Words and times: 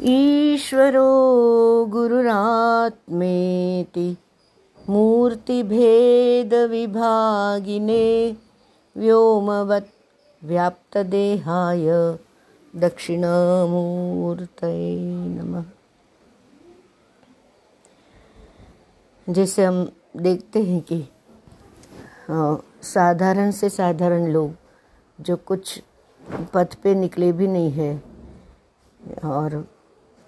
ईश्वरो 0.00 1.04
गुरुरात्मेति 1.90 3.16
मूर्तिभेदविभागिने 4.90 5.56
व्योमवत् 8.96 9.88
व्याप्तदेहाय 10.42 11.86
दक्षिणामूर्तये 12.74 13.14
नमः। 15.28 15.64
जैसे 19.26 19.64
हम 19.64 19.88
देखते 20.16 20.62
हैं 20.62 20.80
कि 20.92 20.98
साधारण 22.84 23.50
से 23.50 23.68
साधारण 23.68 24.26
लोग 24.32 24.54
जो 25.18 25.36
कुछ 25.36 25.82
पथ 26.54 26.74
पे 26.82 26.94
निकले 26.94 27.32
भी 27.32 27.46
नहीं 27.46 27.70
है 27.72 28.02
और 29.24 29.64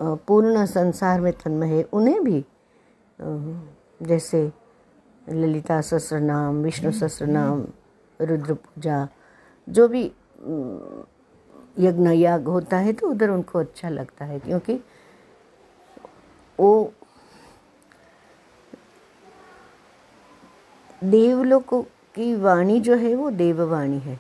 पूर्ण 0.01 0.65
संसार 0.67 1.21
में 1.21 1.33
तन्मय 1.35 1.69
है, 1.69 1.83
उन्हें 1.85 2.23
भी 2.25 2.45
जैसे 4.01 4.51
ललिता 5.27 5.81
सहस्र 5.81 6.21
नाम 6.21 6.63
विष्णु 6.63 6.93
सहस्र 6.93 7.27
नाम 7.27 7.67
रुद्र 8.21 8.55
पूजा 8.55 9.07
जो 9.69 9.89
भी 9.89 10.05
यज्ञ 11.79 12.11
याग 12.11 12.49
होता 12.49 12.77
है 12.79 12.93
तो 12.93 13.11
उधर 13.11 13.31
उनको 13.31 13.59
अच्छा 13.59 13.89
लगता 13.89 14.25
है, 14.25 14.39
क्योंकि 14.39 14.81
वो 16.59 16.93
देवलोक 21.05 21.75
की 22.15 22.35
वाणी 22.37 22.81
जो 22.81 22.95
है, 22.97 23.15
वो 23.15 23.31
देववाणी 23.33 23.99
है। 23.99 24.19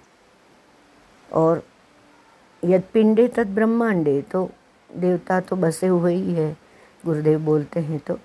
और 1.31 1.63
यद 2.63 2.83
पिंडे 2.93 3.27
तद 3.29 3.55
ब्रह्मांडे 3.55 4.21
तो 4.23 4.49
देवता 4.95 5.41
तो 5.41 5.57
बसे 5.57 5.87
हुए 5.87 6.15
ही 6.15 6.33
है, 6.35 6.57
गुरुदेव 7.05 7.41
बोलते 7.41 7.81
हैं 7.81 7.99
तो। 7.99 8.19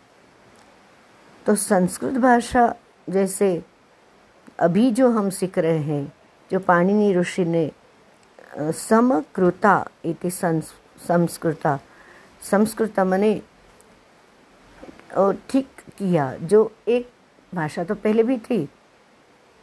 तो 1.46 1.56
संस्कृत 1.56 2.14
भाषा 2.20 2.74
जैसे 3.08 3.62
अभी 4.60 4.90
जो 4.92 5.10
हम 5.12 5.30
सीख 5.30 5.58
रहे 5.58 5.80
हैं, 5.80 6.14
जो 6.52 6.60
पाणिनि 6.60 7.14
ऋषि 7.16 7.46
ने 7.46 7.72
समकृता 8.58 9.88
इति 10.06 10.30
संस्कृता, 10.30 11.80
संस्कृत 12.42 13.00
मने 13.02 13.34
ठीक 15.50 15.68
किया, 15.98 16.36
जो 16.36 16.72
एक 16.88 17.10
भाषा 17.54 17.84
तो 17.84 17.96
पहले 17.96 18.24
भी 18.24 18.38
थी। 18.40 18.68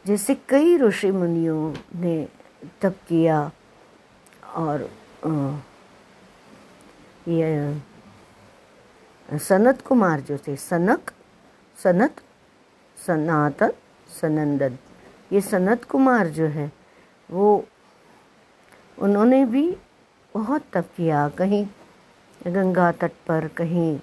जैसे 0.05 0.35
कई 0.49 0.77
ऋषि 0.77 1.11
मुनियों 1.11 1.73
ने 1.95 2.27
तप 2.81 2.95
किया 3.07 3.39
और 4.55 4.89
ये, 7.27 7.79
सनत 9.39 9.81
कुमार 9.81 10.21
जो 10.21 10.37
थे, 10.37 10.55
सनक, 10.55 11.11
सनत, 11.77 12.21
सनातन, 12.97 13.71
सनंदन। 14.21 14.77
ये 15.31 15.41
सनत 15.41 15.83
कुमार 15.83 16.27
जो 16.27 16.47
है, 16.47 16.71
वो, 17.29 17.65
उन्होंने 18.99 19.43
भी 19.45 19.65
बहुत 20.33 20.63
तप 20.73 20.89
किया। 20.97 21.27
कहीं 21.29 21.65
गंगा 22.47 22.91
तट 22.91 23.11
पर, 23.27 23.47
कहीं 23.47 23.99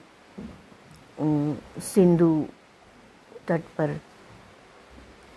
सिंधु 1.80 2.44
तट 3.48 3.62
पर 3.78 4.00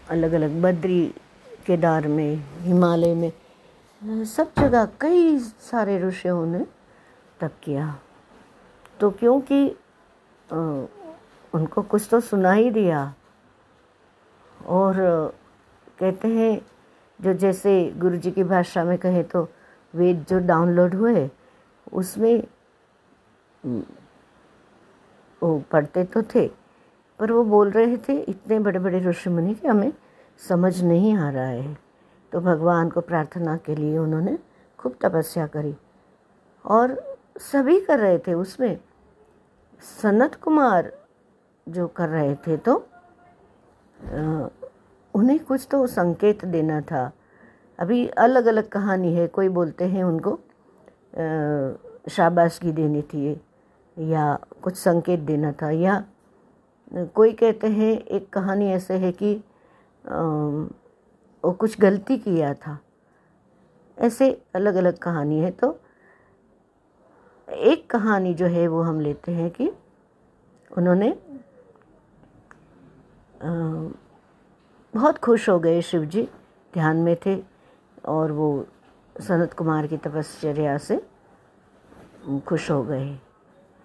अलग 0.09 0.31
अलग 0.31 0.61
बद्री 0.61 1.03
केदार 1.65 2.07
में, 2.07 2.35
हिमालय 2.61 3.13
में, 3.15 3.31
सब 4.25 4.51
जगह 4.59 4.85
कई 5.01 5.37
सारे 5.39 5.99
ऋषियों 6.01 6.45
ने 6.45 6.65
तप 7.39 7.51
किया। 7.63 7.95
तो 8.99 9.09
क्योंकि 9.11 9.67
उनको 11.53 11.81
कुछ 11.81 12.07
तो 12.11 12.19
सुना 12.19 12.51
ही 12.51 12.69
दिया। 12.71 13.13
और, 14.57 14.95
कहते 15.99 16.27
हैं, 16.27 16.61
जो 17.19 17.33
जैसे 17.33 17.73
गुरु 17.97 18.17
जी 18.17 18.31
की 18.31 18.43
भाषा 18.43 18.83
में 18.83 18.97
कहें 18.97 19.23
तो 19.23 19.47
वेद 19.93 20.25
जो 20.29 20.39
डाउनलोड 20.39 20.95
हुए, 20.95 21.29
उसमें 21.93 22.43
वो 25.41 25.57
पढ़ते 25.71 26.03
तो 26.05 26.21
थे, 26.35 26.47
पर 27.19 27.31
वो 27.31 27.43
बोल 27.43 27.71
रहे 27.71 27.97
थे 27.97 28.19
इतने 28.19 28.59
बड़े 28.59 28.79
बड़े 28.79 28.99
ऋषि 28.99 29.29
मुनि 29.29 29.53
कि 29.53 29.67
हमें 29.67 29.91
समझ 30.39 30.81
नहीं 30.83 31.15
आ 31.15 31.29
रहा 31.29 31.45
है। 31.45 31.77
तो 32.31 32.39
भगवान 32.41 32.89
को 32.89 33.01
प्रार्थना 33.01 33.55
के 33.57 33.75
लिए 33.75 33.97
उन्होंने 33.97 34.37
खूब 34.79 34.95
तपस्या 35.01 35.47
करी। 35.47 35.75
और 36.65 37.12
सभी 37.35 37.79
कर 37.79 37.99
रहे 37.99 38.17
थे 38.17 38.33
उसमें। 38.33 38.77
सनत 39.81 40.35
कुमार 40.35 40.91
जो 41.67 41.87
कर 41.89 42.09
रहे 42.09 42.35
थे 42.37 42.57
तो 42.57 42.75
उन्हें 45.13 45.39
कुछ 45.39 45.67
तो 45.71 45.85
संकेत 45.87 46.45
देना 46.45 46.79
था। 46.81 47.11
अभी 47.79 48.07
अलग 48.07 48.45
अलग 48.45 48.67
कहानी 48.69 49.13
है, 49.13 49.27
कोई 49.27 49.49
बोलते 49.49 49.85
हैं 49.85 50.03
उनको 50.03 50.39
शाबाशगी 52.09 52.71
देनी 52.71 53.01
थी, 53.03 53.31
या 53.97 54.37
कुछ 54.63 54.75
संकेत 54.75 55.19
देना 55.19 55.51
था, 55.51 55.69
या 55.71 56.03
कोई 57.15 57.31
कहते 57.33 57.67
हैं, 57.67 57.91
एक 57.91 58.29
कहानी 58.33 58.71
ऐसे 58.71 58.93
है 58.95 59.11
कि 59.13 59.35
वो 61.43 61.51
कुछ 61.53 61.79
गलती 61.79 62.17
किया 62.17 62.53
था। 62.55 62.77
ऐसे 63.97 64.31
अलग 64.55 64.75
अलग 64.75 64.97
कहानी 64.97 65.39
है 65.39 65.51
तो 65.51 65.77
एक 67.47 67.89
कहानी 67.89 68.33
जो 68.33 68.45
है 68.45 68.67
वो 68.67 68.81
हम 68.81 68.99
लेते 68.99 69.31
हैं 69.31 69.49
कि 69.51 69.69
उन्होंने 70.77 71.09
बहुत 74.93 75.17
खुश 75.17 75.49
हो 75.49 75.59
गए 75.59 75.81
शिव 75.81 76.05
जी 76.05 76.23
ध्यान 76.73 76.97
में 76.97 77.15
थे 77.25 77.43
और 78.05 78.31
वो 78.31 78.67
सनत 79.19 79.53
कुमार 79.53 79.87
की 79.87 79.97
तपश्चर्या 79.97 80.77
से 80.77 81.01
खुश 82.47 82.71
हो 82.71 82.83
गए। 82.83 83.19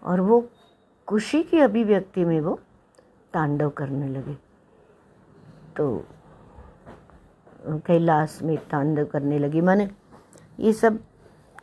और 0.03 0.21
वो 0.21 0.49
खुशी 1.09 1.43
की 1.43 1.59
अभिव्यक्ति 1.59 2.25
में 2.25 2.41
वो 2.41 2.61
तांडव 3.35 3.71
करने 3.71 4.09
लगे। 4.09 4.35
तो 5.77 6.05
कैलाश 7.69 8.39
में 8.43 8.57
तांडव 8.57 9.05
करने 9.05 9.39
लगी। 9.39 9.61
माने 9.61 9.91
ये 10.61 10.73
सब 10.73 10.99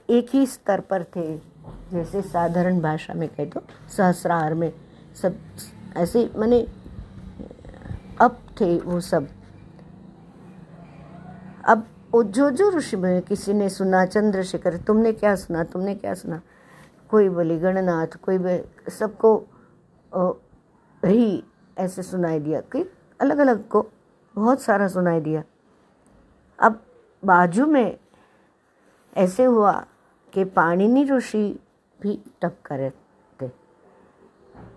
एक 0.10 0.30
ही 0.30 0.46
स्तर 0.46 0.80
पर 0.80 1.04
थे। 1.04 1.55
जैसे 1.92 2.22
साधारण 2.22 2.80
भाषा 2.82 3.14
में 3.14 3.28
कहे 3.30 3.46
तो 3.46 3.62
सहस्रार 3.98 4.54
में 4.54 4.74
सब, 5.22 5.36
ऐसे 5.98 6.30
माने, 6.38 6.68
अब 8.22 8.38
थे 8.62 8.78
वो 8.80 9.00
सब। 9.00 9.28
अब 11.68 11.88
वो 12.14 12.24
जो 12.24 12.50
जो 12.50 12.70
ऋषि 12.72 12.98
में 12.98 13.22
किसी 13.22 13.54
ने 13.54 13.70
सुना, 13.70 14.06
चंद्रशेखर, 14.06 14.78
तुमने 14.78 15.12
क्या 15.12 15.36
सुना, 15.36 15.64
तुमने 15.64 15.96
क्या 15.96 16.14
सुना? 16.14 16.42
कोई 17.10 17.30
बोली, 17.30 17.58
गणनाथ, 17.58 18.08
कोई 18.08 18.38
सबको 18.90 19.36
ही 21.06 21.44
ऐसे 21.78 22.04
सुनाई 22.04 22.40
दिया 22.40 22.62
कि 22.62 22.90
अलग 23.22 23.38
अलग 23.38 23.68
को 23.68 23.86
बहुत 24.36 24.62
सारा 24.62 24.88
सुनाई 24.88 25.20
दिया। 25.20 25.44
अब 26.60 26.82
बाजू 27.26 27.66
में 27.66 27.98
ऐसे 29.18 29.44
हुआ 29.44 29.86
कि 30.34 30.44
पाणिनि 30.44 31.04
ऋषि 31.04 31.60
भी 32.00 32.20
तप 32.42 32.58
थे। 33.42 33.48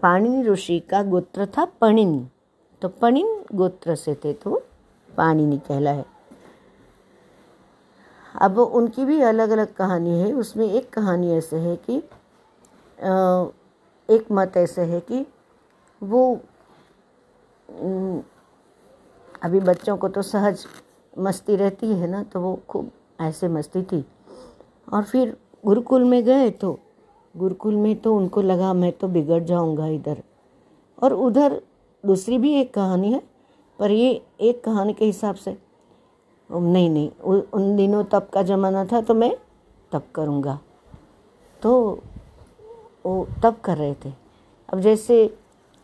पाणिनि 0.03 0.43
ऋषि 0.43 0.79
का 0.81 1.03
गोत्र 1.03 1.47
था 1.47 1.65
पणिन। 1.81 2.19
तो 2.83 2.89
पणिन 2.89 3.45
गोत्र 3.55 3.95
से 3.95 4.15
थे 4.15 4.33
तो 4.35 4.63
पाणिनि 5.09 5.61
है। 5.89 6.05
अब 8.35 8.59
उनकी 8.59 9.05
भी 9.05 9.21
अलग 9.23 9.51
अलग 9.51 9.73
कहानी 9.75 10.19
है। 10.21 10.33
उसमें 10.33 10.69
एक 10.69 10.91
कहानी 10.91 11.33
ऐसे 11.33 11.57
है 11.57 11.77
कि 11.89 11.97
एक 14.09 14.27
मत 14.33 14.57
ऐसे 14.57 14.83
है 14.83 15.01
कि 15.01 15.27
वो 16.03 16.35
अभी 19.43 19.61
बच्चों 19.61 19.97
को 19.97 20.09
तो 20.09 20.23
सहज 20.23 20.67
मस्ती 21.19 21.57
रहती 21.57 21.93
है 21.93 22.07
ना 22.07 22.23
तो 22.23 22.41
वो 22.41 22.55
खूब 22.69 22.91
ऐसे 23.21 23.49
मस्ती 23.49 23.83
थी। 23.83 24.05
और 24.93 25.03
फिर 25.03 25.37
गुरुकुल 25.65 26.05
में 26.05 26.23
गए 26.25 26.51
तो 26.51 26.79
गुरुकुल 27.39 27.75
में 27.77 27.95
तो 27.97 28.15
उनको 28.17 28.43
लगा 28.43 28.73
मैं 28.75 28.93
तो 28.93 29.09
बिगड़ 29.09 29.43
जाऊँगा 29.43 29.87
इधर। 29.89 30.23
और 31.03 31.13
उधर 31.15 31.61
दूसरी 32.05 32.39
भी 32.39 32.53
एक 32.55 32.73
कहानी 32.75 33.13
है, 33.13 33.23
पर 33.79 33.91
ये 33.91 34.21
एक 34.41 34.63
कहानी 34.65 34.93
के 34.93 35.05
हिसाब 35.05 35.35
से। 35.37 35.57
नहीं 36.51 36.89
नहीं 36.91 37.11
उन 37.53 37.77
दिनों 37.77 38.03
तब 38.05 38.29
का 38.33 38.43
ज़माना 38.43 38.85
था 38.85 39.01
तो 39.01 39.15
मैं 39.15 39.37
तब 39.93 40.03
करूँगा। 40.15 40.59
तो 41.63 41.73
वो 43.07 43.27
तब 43.43 43.57
कर 43.65 43.77
रहे 43.77 43.95
थे। 43.95 44.13
अब 44.69 44.81
जैसे 44.81 45.25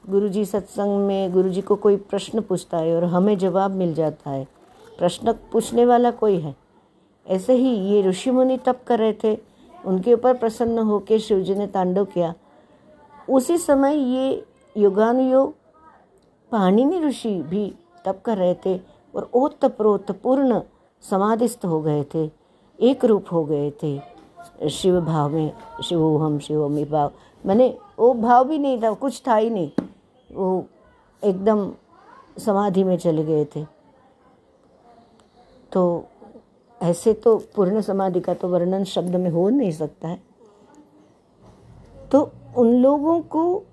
गुरुजी 0.05 0.45
सत्संग 0.45 1.07
में 1.07 1.33
गुरुजी 1.33 1.61
को 1.61 1.77
कोई 1.77 1.97
प्रश्न 1.99 2.41
पूछता 2.41 2.79
है 2.79 2.95
और 2.97 3.05
हमें 3.07 3.37
जवाब 3.39 3.71
मिल 3.73 3.95
जाता 3.95 4.31
है, 4.31 4.45
प्रश्न 4.99 5.33
पूछने 5.53 5.85
वाला 5.85 6.11
कोई 6.13 6.39
है, 6.39 6.55
ऐसे 7.27 7.55
ही 7.55 7.71
ये 7.87 8.03
ऋषि 8.03 8.31
मुनि 8.31 8.57
तप 8.67 8.81
कर 8.87 8.99
रहे 8.99 9.13
थे 9.15 9.35
उनके 9.85 10.15
ऊपर 10.15 10.35
प्रसन्न 10.35 10.79
होकर 10.79 11.19
शिव 11.19 11.41
जी 11.41 11.55
ने 11.55 11.67
तांडव 11.67 12.05
किया। 12.05 12.35
उसी 13.31 13.59
समय 13.59 13.97
ये 13.97 14.45
युगानुयोग 14.77 15.55
पाणिनि 16.51 17.01
ऋषि 17.01 17.43
भी 17.43 17.75
तप 18.05 18.23
कर 18.25 18.39
रहे 18.39 18.55
थे 18.55 18.81
और 19.15 19.31
ओतप्रोत 19.35 20.11
पूर्ण 20.11 20.61
समाधिस्थ 21.03 21.65
हो 21.65 21.81
गए 21.81 22.05
थे, 22.15 22.31
एक 22.81 23.05
रूप 23.05 23.25
हो 23.33 23.45
गए 23.45 23.71
थे। 23.83 24.15
शिव 24.71 25.01
भाव 25.01 25.31
में, 25.31 25.53
शिव 25.85 26.23
हम, 26.23 26.39
शिव 26.39 26.85
भाव। 26.91 27.13
मैंने, 27.47 27.79
वो 27.99 28.15
भाव 28.15 28.45
भी 28.45 28.59
नहीं 28.59 28.83
था, 28.83 28.93
कुछ 28.93 29.23
था 29.29 29.37
ही 29.37 29.51
नहीं। 29.51 29.71
वो 30.33 30.67
एकदम 31.25 31.73
समाधि 32.39 32.85
में 32.85 32.97
चले 32.99 33.25
गए 33.25 33.45
थे। 33.45 33.65
तो 35.73 36.05
ऐसे 36.81 37.13
तो 37.15 37.37
पूर्ण 37.55 37.81
समाधि 37.81 38.21
का 38.21 38.35
तो 38.35 38.49
वर्णन 38.49 38.85
शब्द 38.85 39.17
में 39.17 39.31
हो 39.31 39.49
नहीं 39.49 39.71
सकता 39.73 40.09
है। 40.09 40.23
तो 42.13 42.31
उन 42.57 42.73
लोगों 42.75 43.21
को 43.21 43.65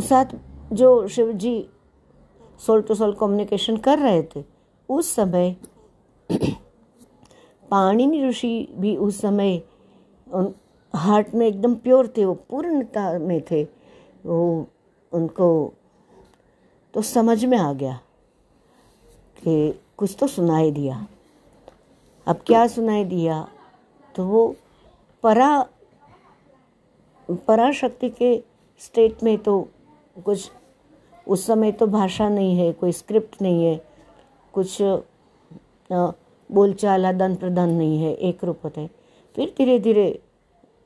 साथ 0.00 0.34
जो 0.72 1.06
Shiv 1.08 1.32
ji 1.32 1.68
soul 2.60 2.82
to 2.82 2.94
soul 2.94 3.12
communication 3.12 3.76
कर 3.76 3.98
रहे 3.98 4.22
थे, 4.22 4.44
उस 4.88 5.14
समय 5.14 5.56
पाणिनि 7.70 8.22
ऋषि 8.24 8.68
भी 8.78 8.96
उस 8.96 9.20
समय 9.20 9.60
उन 10.26 10.52
हार्ट 10.94 11.34
में 11.34 11.46
एकदम 11.46 11.74
प्योर 11.74 12.12
थे, 12.16 12.24
वो 12.24 12.34
पूर्णता 12.50 13.18
में 13.18 13.40
थे, 13.50 13.62
वो 14.26 14.66
उनको 15.12 15.72
तो 16.94 17.02
समझ 17.02 17.44
में 17.44 17.58
आ 17.58 17.72
गया 17.72 17.98
कि 19.36 19.80
कुछ 20.00 20.16
तो 20.20 20.26
सुनाई 20.26 20.70
दिया। 20.70 21.06
अब 22.26 22.40
क्या 22.46 22.66
सुनाई 22.66 23.04
दिया? 23.04 23.48
तो 24.14 24.24
वो 24.26 24.54
परा, 25.24 25.66
पराशक्ति 27.28 28.08
के 28.10 28.42
स्टेट 28.80 29.22
में 29.22 29.36
तो 29.38 29.60
कुछ, 30.24 30.50
उस 31.26 31.46
समय 31.46 31.72
तो 31.72 31.86
भाषा 31.86 32.28
नहीं 32.28 32.56
है, 32.56 32.72
कोई 32.72 32.92
स्क्रिप्ट 32.92 33.42
नहीं 33.42 33.64
है, 33.64 33.76
कुछ 34.54 34.78
बोलचाल 36.50 37.06
आदान 37.06 37.34
प्रदान 37.36 37.70
नहीं 37.70 38.02
है, 38.02 38.12
एक 38.12 38.44
रूप 38.44 38.64
होता 38.64 38.86
फिर 39.36 39.54
धीरे 39.58 39.78
धीरे 39.78 40.22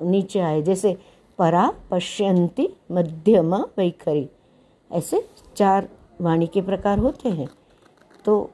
नीचे 0.01 0.41
आए, 0.41 0.63
जैसे 0.63 0.97
परा 1.39 1.71
पश्यंती 1.91 2.69
मध्यमा 2.91 3.65
वैखरी। 3.79 4.29
ऐसे 4.91 5.29
चार 5.57 5.89
वाणी 6.21 6.47
के 6.47 6.63
प्रकार 6.63 6.99
होते 6.99 7.29
हैं। 7.29 7.49
तो 8.25 8.51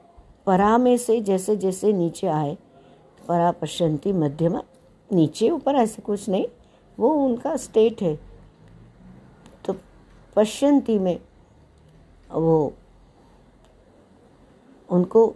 परा 0.51 0.77
में 0.77 0.97
से 0.97 1.19
जैसे 1.21 1.55
जैसे 1.55 1.93
नीचे 1.93 2.27
आए, 2.27 2.57
परा 3.27 3.51
पश्यंती 3.51 4.11
मध्यमा, 4.13 4.61
नीचे 5.13 5.49
ऊपर 5.49 5.75
ऐसे 5.75 6.01
कुछ 6.01 6.29
नहीं, 6.29 6.45
वो 6.99 7.09
उनका 7.25 7.55
स्टेट 7.57 8.01
है। 8.01 8.19
तो 9.65 9.75
पश्यंती 10.35 10.99
में 10.99 11.19
वो 12.31 12.73
उनको 14.89 15.35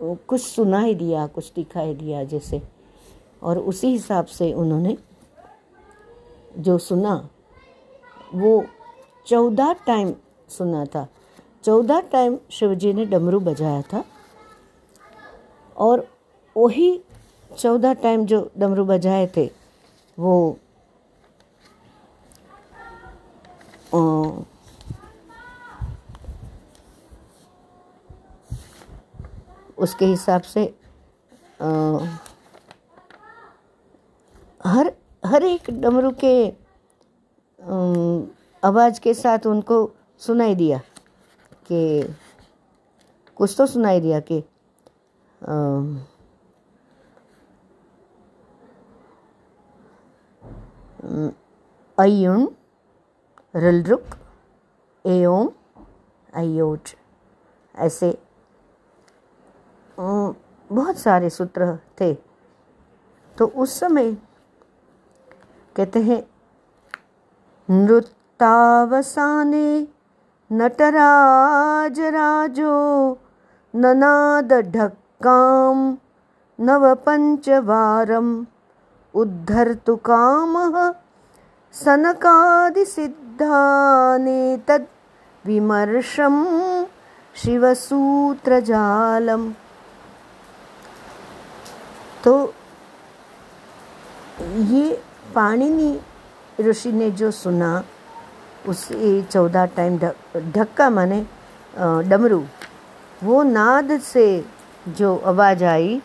कुछ 0.00 0.40
सुनाई 0.40 0.94
दिया, 0.94 1.26
कुछ 1.26 1.52
दिखाई 1.52 1.94
दिया 1.94 2.24
जैसे। 2.24 2.62
और 3.42 3.58
उसी 3.58 3.90
हिसाब 3.90 4.26
से 4.26 4.52
उन्होंने 4.52 4.96
जो 6.58 6.78
सुना, 6.78 7.28
वो 8.34 8.64
चौदह 9.26 9.72
टाइम 9.72 10.14
सुना 10.48 10.84
था। 10.84 11.06
चौदह 11.64 12.00
टाइम 12.12 12.38
शिवजी 12.50 12.92
ने 12.92 13.04
डमरू 13.06 13.40
बजाया 13.40 13.82
था 13.82 14.04
और 15.76 16.06
वही 16.56 16.90
चौदह 17.58 17.92
टाइम 18.02 18.24
जो 18.26 18.50
डमरू 18.58 18.84
बजाए 18.84 19.26
थे 19.36 19.50
वो 20.18 20.34
उसके 29.78 30.06
हिसाब 30.06 30.42
से 30.42 30.64
आ, 31.62 31.98
हर 34.66 34.92
हर 35.26 35.42
एक 35.42 35.70
डमरू 35.70 36.10
के 36.24 36.34
आवाज़ 38.62 39.00
के 39.00 39.14
साथ 39.14 39.46
उनको 39.46 39.76
सुनाई 40.20 40.54
दिया। 40.54 40.80
कि 41.70 42.14
कुछ 43.36 43.54
तो 43.58 43.66
सुनाई 43.66 44.00
दिया 44.00 44.20
कि 44.30 44.38
अयुण 51.98 52.46
रिलरुक, 53.54 54.04
एओम 55.04 55.50
अयोट 56.34 56.88
ऐसे 57.74 58.18
बहुत 59.98 60.98
सारे 60.98 61.30
सूत्र 61.30 61.76
थे। 62.00 62.12
तो 63.36 63.46
उस 63.46 63.78
समय 63.80 64.12
कहते 65.76 66.00
हैं 66.02 66.22
नृत्तावसाने 67.68 69.86
नटराज 70.52 71.98
राजो, 72.00 72.76
ननाद 73.76 74.52
ढक्काम 74.76 75.78
नवपञ्चवारम् 76.66 78.30
उद्धर्तु 79.22 79.94
कामः 80.08 80.76
सनकादिसिद्धानेतद् 81.82 82.46
विमर्शं 85.46 86.36
शिवसूत्रजालम् 87.42 88.56
तो 92.24 92.34
ये 94.72 94.86
पाणिनि 95.34 95.90
ऋषि 96.60 96.92
ने 96.92 97.08
जो 97.20 97.30
सुना 97.30 97.72
उसे 98.66 99.22
चौदह 99.22 99.66
टाइम 99.76 99.98
ढक्का 100.52 100.88
माने 100.90 101.24
डमरू। 102.08 102.44
वो 103.22 103.42
नाद 103.42 103.98
से 104.00 104.44
जो 104.88 105.16
आवाज़ 105.26 105.64
आई 105.64 106.00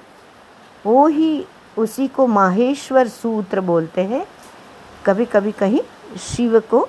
वो 0.86 1.08
ही 1.08 1.46
उसी 1.78 2.08
को 2.08 2.28
माहेश्वर 2.28 3.08
सूत्र 3.08 3.62
बोलते 3.62 4.04
हैं। 4.04 4.26
कभी 5.06 5.26
कभी 5.26 5.52
कहीं 5.52 5.82
शिव 6.20 6.60
को 6.70 6.88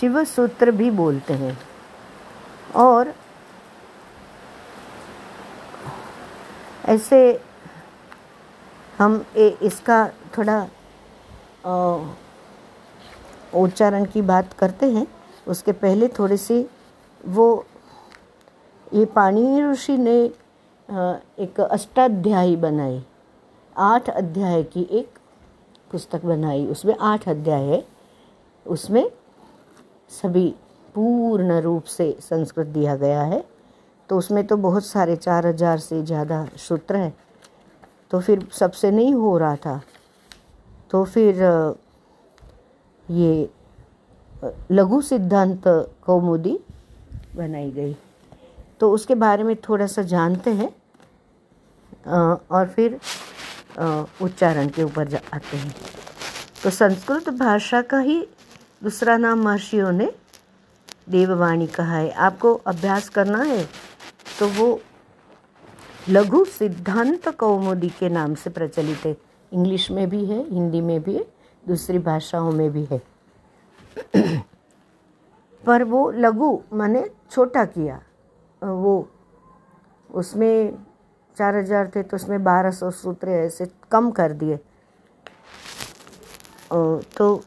शिव 0.00 0.22
सूत्र 0.24 0.70
भी 0.70 0.90
बोलते 0.90 1.34
हैं। 1.34 1.58
और 2.76 3.12
ऐसे 6.88 7.18
हम 8.98 9.24
ए, 9.36 9.48
इसका 9.62 10.06
थोड़ा 10.36 10.60
उच्चारण 13.54 14.04
की 14.04 14.22
बात 14.22 14.52
करते 14.52 14.86
हैं, 14.86 15.06
उसके 15.46 15.72
पहले 15.74 16.08
थोड़ी 16.08 16.36
सी 16.36 16.64
वो, 17.24 17.64
ये 18.92 19.04
पाणी 19.06 19.62
ऋषि 19.62 19.96
ने 19.98 20.18
एक 21.38 21.60
अष्टाध्यायी 21.60 22.56
बनाई, 22.56 23.02
आठ 23.76 24.08
अध्याय 24.10 24.62
की 24.64 24.86
एक 24.90 25.18
पुस्तक 25.90 26.24
बनाई, 26.24 26.66
उसमें 26.66 26.94
आठ 26.94 27.28
अध्याय 27.28 27.64
है, 27.64 27.84
उसमें 28.66 29.10
सभी 30.10 30.48
पूर्ण 30.94 31.60
रूप 31.60 31.84
से 31.86 32.16
संस्कृत 32.20 32.66
दिया 32.66 32.94
गया 32.96 33.22
है 33.22 33.44
तो 34.10 34.18
उसमें 34.18 34.46
तो 34.46 34.56
बहुत 34.56 34.84
सारे 34.86 35.16
चार 35.16 35.46
हज़ार 35.46 35.78
से 35.78 36.02
ज़्यादा 36.02 36.46
सूत्र 36.58 36.96
हैं 36.96 37.14
तो 38.10 38.20
फिर 38.20 38.46
सबसे 38.52 38.90
नहीं 38.90 39.12
हो 39.14 39.36
रहा 39.38 39.56
था 39.56 39.80
तो 40.90 41.04
फिर 41.04 41.42
ये 43.10 43.48
लघु 44.72 45.00
सिद्धांत 45.02 45.62
कौमुदी 46.02 46.58
बनाई 47.36 47.70
गई। 47.70 47.96
तो 48.80 48.90
उसके 48.92 49.14
बारे 49.16 49.42
में 49.42 49.54
थोड़ा 49.58 49.86
सा 49.86 50.02
जानते 50.04 50.50
हैं 50.52 50.70
और 52.06 52.68
फिर 52.68 52.98
उच्चारण 54.22 54.68
के 54.68 54.82
ऊपर 54.82 55.14
आते 55.14 55.56
हैं। 55.56 55.74
तो 56.62 56.70
संस्कृत 56.70 57.28
भाषा 57.30 57.80
का 57.82 57.98
ही 58.00 58.20
दूसरा 58.82 59.16
नाम 59.16 59.42
महर्षियों 59.42 59.92
ने 59.92 60.10
देववाणी 61.08 61.66
कहा 61.68 61.96
है। 61.96 62.10
आपको 62.10 62.54
अभ्यास 62.66 63.08
करना 63.08 63.42
है 63.42 63.64
तो 64.38 64.48
वो 64.50 64.80
लघु 66.08 66.44
सिद्धांत 66.44 67.28
कौमुदी 67.30 67.88
के 67.98 68.08
नाम 68.08 68.34
से 68.34 68.50
प्रचलित 68.50 69.04
है। 69.06 69.16
इंग्लिश 69.52 69.90
में 69.90 70.08
भी 70.10 70.24
है, 70.26 70.42
हिंदी 70.50 70.80
में 70.80 71.02
भी 71.02 71.14
है। 71.14 71.26
दूसरी 71.68 71.98
भाषाओं 72.00 72.50
में 72.52 72.70
भी 72.72 72.84
है। 72.84 73.00
पर 75.64 75.82
वो 75.84 76.10
लघु 76.12 76.58
माने 76.72 77.08
छोटा 77.30 77.64
किया। 77.66 78.00
वो 78.62 79.08
उसमें 80.10 80.76
चार 81.36 81.56
हज़ार 81.56 81.90
थे 81.94 82.02
तो 82.02 82.16
उसमें 82.16 82.42
बारह 82.44 82.70
सौ 82.72 82.90
सूत्र 82.92 83.28
ऐसे 83.30 83.66
कम 83.90 84.10
कर 84.10 84.32
दिए। 84.34 84.58
तो 87.16 87.42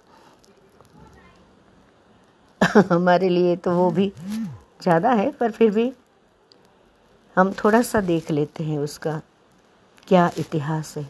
हमारे 2.90 3.30
लिए 3.30 3.56
तो 3.56 3.72
वो 3.76 3.90
भी 3.92 4.12
ज़्यादा 4.82 5.12
है, 5.12 5.32
पर 5.32 5.52
फिर 5.52 5.72
भी 5.72 5.92
हम 7.36 7.52
थोड़ा 7.54 7.82
सा 7.82 8.02
देख 8.02 8.32
लेते 8.32 8.64
हैं 8.64 8.78
उसका 8.80 9.22
क्या 10.08 10.30
इतिहास 10.40 10.94
है। 10.98 11.04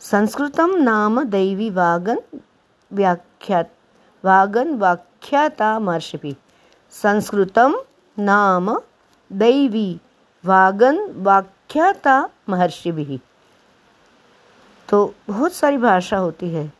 संस्कृतम 0.00 0.74
नाम 0.76 1.22
दैवी 1.22 1.68
वागन 1.70 2.18
व्याख्या 2.90 3.62
वागन 4.24 4.74
व्याख्याता 4.74 5.78
महर्षि 5.78 6.34
संस्कृतम 6.92 7.74
नाम 8.16 8.70
दैवी 9.30 10.00
वागन 10.44 10.98
व्याख्याता 11.16 12.14
महर्षि 12.48 12.92
भी 12.92 13.20
तो 14.88 15.14
बहुत 15.28 15.52
सारी 15.52 15.76
भाषा 15.76 16.16
होती 16.16 16.48
है, 16.48 16.72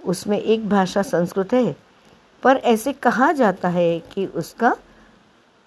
उसमें 0.00 0.38
एक 0.38 0.68
भाषा 0.68 1.02
संस्कृत 1.02 1.52
है, 1.52 1.76
पर 2.42 2.56
ऐसे 2.56 2.92
कहा 2.92 3.30
जाता 3.32 3.68
है 3.68 3.98
कि 4.12 4.26
उसका 4.26 4.74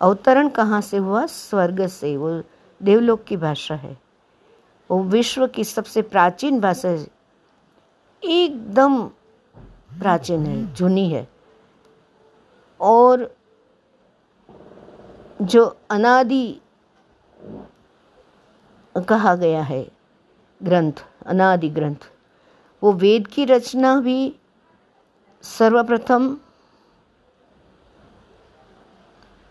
अवतरण 0.02 0.50
कहाँ 0.50 0.82
से 0.82 0.98
हुआ? 0.98 1.26
स्वर्ग 1.26 1.86
से, 1.88 2.16
वो 2.18 2.42
देवलोक 2.82 3.24
की 3.24 3.38
भाषा 3.38 3.76
है। 3.76 3.98
वो 4.92 5.04
विश्व 5.04 5.48
की 5.48 5.64
सबसे 5.64 6.02
प्राचीन 6.02 6.60
भाषा 6.60 6.90
है। 6.90 7.08
एकदम 8.24 9.08
प्राचीन 10.00 10.46
है, 10.46 10.74
जूनी 10.74 11.10
है। 11.10 11.28
और 12.80 13.36
जो 15.42 15.78
अनादि 15.90 16.62
कहा 18.98 19.36
गया 19.36 19.62
है, 19.62 19.92
ग्रंथ, 20.64 21.06
अनादि 21.26 21.70
ग्रंथ, 21.70 22.12
वो 22.84 22.94
वेद 22.94 23.28
की 23.28 23.46
रचना 23.46 24.00
भी 24.00 24.36
सर्वप्रथम 25.42 26.38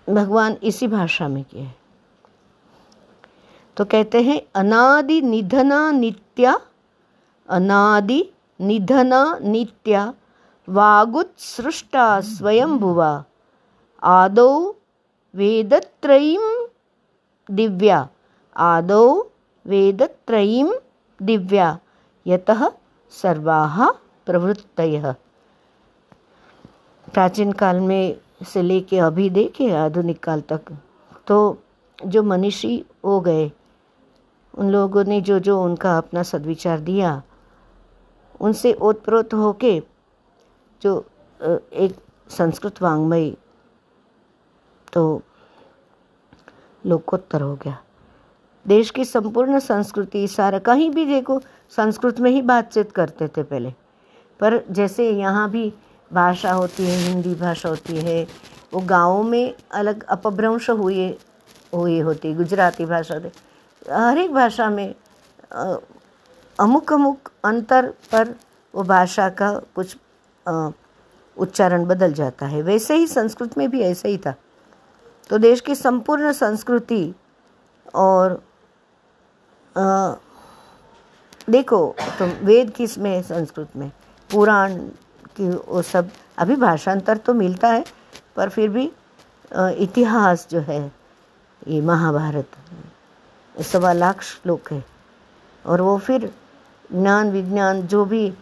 भगवान 0.08 0.56
इसी 0.62 0.88
भाषा 0.88 1.28
में 1.28 1.44
किए 1.44 1.74
तो 3.78 3.84
कहते 3.84 4.22
हैं 4.22 4.40
अनादि 4.54 5.20
निधना 5.22 5.90
नित्या, 5.90 6.60
अनादि 7.48 8.24
निधना 8.60 9.38
नित्या 9.38 10.14
वागुत्सृष्टा 10.68 12.20
स्वयंभुवा, 12.20 13.24
आदौ 14.02 14.74
वेदत्रयीं 15.34 16.66
दिव्या, 17.50 18.08
आदौ 18.56 19.22
वेदत्रयीं 19.66 20.72
दिव्या, 21.22 21.78
यतः 22.26 22.68
सर्वाः 23.10 23.90
प्रवृत्तयः। 24.26 25.12
प्राचीन 27.14 27.52
काल 27.52 27.80
में 27.80 28.16
से 28.46 28.62
लेके 28.62 28.98
अभी 28.98 29.30
देखे 29.30 29.70
आधुनिक 29.74 30.22
काल 30.22 30.40
तक 30.40 30.76
तो 31.26 31.38
जो 32.06 32.22
मनीषी 32.22 32.84
हो 33.04 33.20
गए 33.20 33.50
उन 34.58 34.70
लोगों 34.70 35.04
ने 35.04 35.20
जो 35.20 35.38
जो 35.38 35.62
उनका 35.62 35.96
अपना 35.98 36.22
सदविचार 36.22 36.80
दिया, 36.80 37.22
उनसे 38.40 38.72
ओतप्रोत 38.72 39.34
होके 39.34 39.80
जो 40.82 40.98
एक 41.40 41.96
संस्कृत 42.30 42.82
वांग्मय 42.82 43.30
तो 44.92 45.22
लोकोत्तर 46.84 47.40
हो 47.40 47.54
गया। 47.54 47.78
देश 48.66 48.90
की 48.90 49.04
संपूर्ण 49.04 49.58
संस्कृति, 49.58 50.26
सारा, 50.28 50.58
कहीं 50.58 50.90
भी 50.90 51.04
देखो, 51.04 51.40
संस्कृत 51.76 52.20
में 52.20 52.30
ही 52.30 52.42
बातचीत 52.42 52.92
करते 52.92 53.28
थे 53.28 53.42
पहले। 53.42 53.70
पर 54.40 54.62
जैसे 54.70 55.10
यहाँ 55.10 55.50
भी 55.50 55.72
भाषा 56.10 56.52
होती 56.52 56.86
है, 56.86 56.96
हिंदी 56.98 57.34
भाषा 57.34 57.68
होती 57.68 57.96
है, 57.96 58.26
वो 58.74 58.80
गाँव 58.80 59.22
में 59.22 59.54
अलग 59.72 60.04
अपभ्रंश 60.04 60.70
हुए, 60.70 61.08
हुई 61.74 61.98
होती, 62.00 62.32
गुजराती 62.34 62.86
भाषा 62.86 63.14
होती। 63.14 63.28
हर 63.90 64.18
एक 64.18 64.32
भाषा 64.34 64.68
में 64.70 64.94
अमुक 66.58 66.92
अमुक 66.92 67.30
अंतर 67.44 67.86
पर 68.12 68.34
वो 68.74 68.82
भाषा 68.84 69.28
का 69.40 69.52
कुछ 69.74 69.96
उच्चारण 71.36 71.84
बदल 71.86 72.12
जाता 72.12 72.46
है। 72.46 72.62
वैसे 72.62 72.94
ही 72.96 73.06
संस्कृत 73.06 73.56
में 73.58 73.68
भी 73.70 73.80
ऐसा 73.82 74.08
ही 74.08 74.18
था। 74.18 74.34
तो 75.30 75.38
देश 75.38 75.60
की 75.60 75.74
संपूर्ण 75.74 76.32
संस्कृति 76.32 77.14
और 77.94 78.32
आ, 79.76 80.14
देखो 81.50 81.94
तुम 82.18 82.30
वेद 82.46 82.70
किसमें 82.70 83.22
संस्कृत 83.22 83.76
में? 83.76 83.90
पुराण 84.30 84.76
की 85.36 85.48
वो 85.48 85.82
सब 85.82 86.10
अभी 86.38 86.56
भाषांतर 86.56 87.16
तो 87.16 87.34
मिलता 87.34 87.68
है 87.68 87.84
पर 88.36 88.48
फिर 88.48 88.68
भी 88.68 88.90
इतिहास 89.82 90.46
जो 90.50 90.60
है 90.60 90.80
ये 91.68 91.80
महाभारत 91.80 92.56
सवा 93.62 93.92
लाख 93.92 94.22
श्लोक 94.22 94.72
है। 94.72 94.84
और 95.66 95.80
वो 95.80 95.98
फिर 95.98 96.32
ज्ञान, 96.92 97.30
विज्ञान, 97.30 97.82
जो 97.82 98.04
भी 98.04 98.32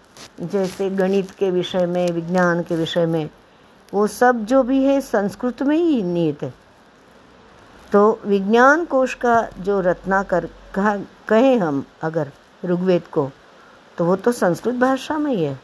जैसे 0.40 0.90
गणित 0.90 1.30
के 1.30 1.50
विषय 1.50 1.86
में, 1.86 2.10
विज्ञान 2.10 2.62
के 2.62 2.76
विषय 2.76 3.06
में, 3.06 3.28
वो 3.94 4.06
सब 4.06 4.44
जो 4.44 4.62
भी 4.62 4.82
है 4.84 5.00
संस्कृत 5.00 5.62
में 5.62 5.76
ही 5.76 6.02
नियत 6.02 6.42
है। 6.42 6.54
तो 7.92 8.20
विज्ञान 8.24 8.84
कोश 8.84 9.14
का 9.14 9.48
जो 9.58 9.80
रत्नाकर 9.80 10.48
कहा, 10.74 10.96
कहे 11.28 11.56
हम 11.56 11.84
अगर 12.02 12.30
ऋग्वेद 12.64 13.06
को 13.06 13.30
तो 13.98 14.04
वो 14.04 14.16
तो 14.16 14.32
संस्कृत 14.32 14.74
भाषा 14.74 15.18
में 15.18 15.34
ही 15.34 15.44
है। 15.44 15.60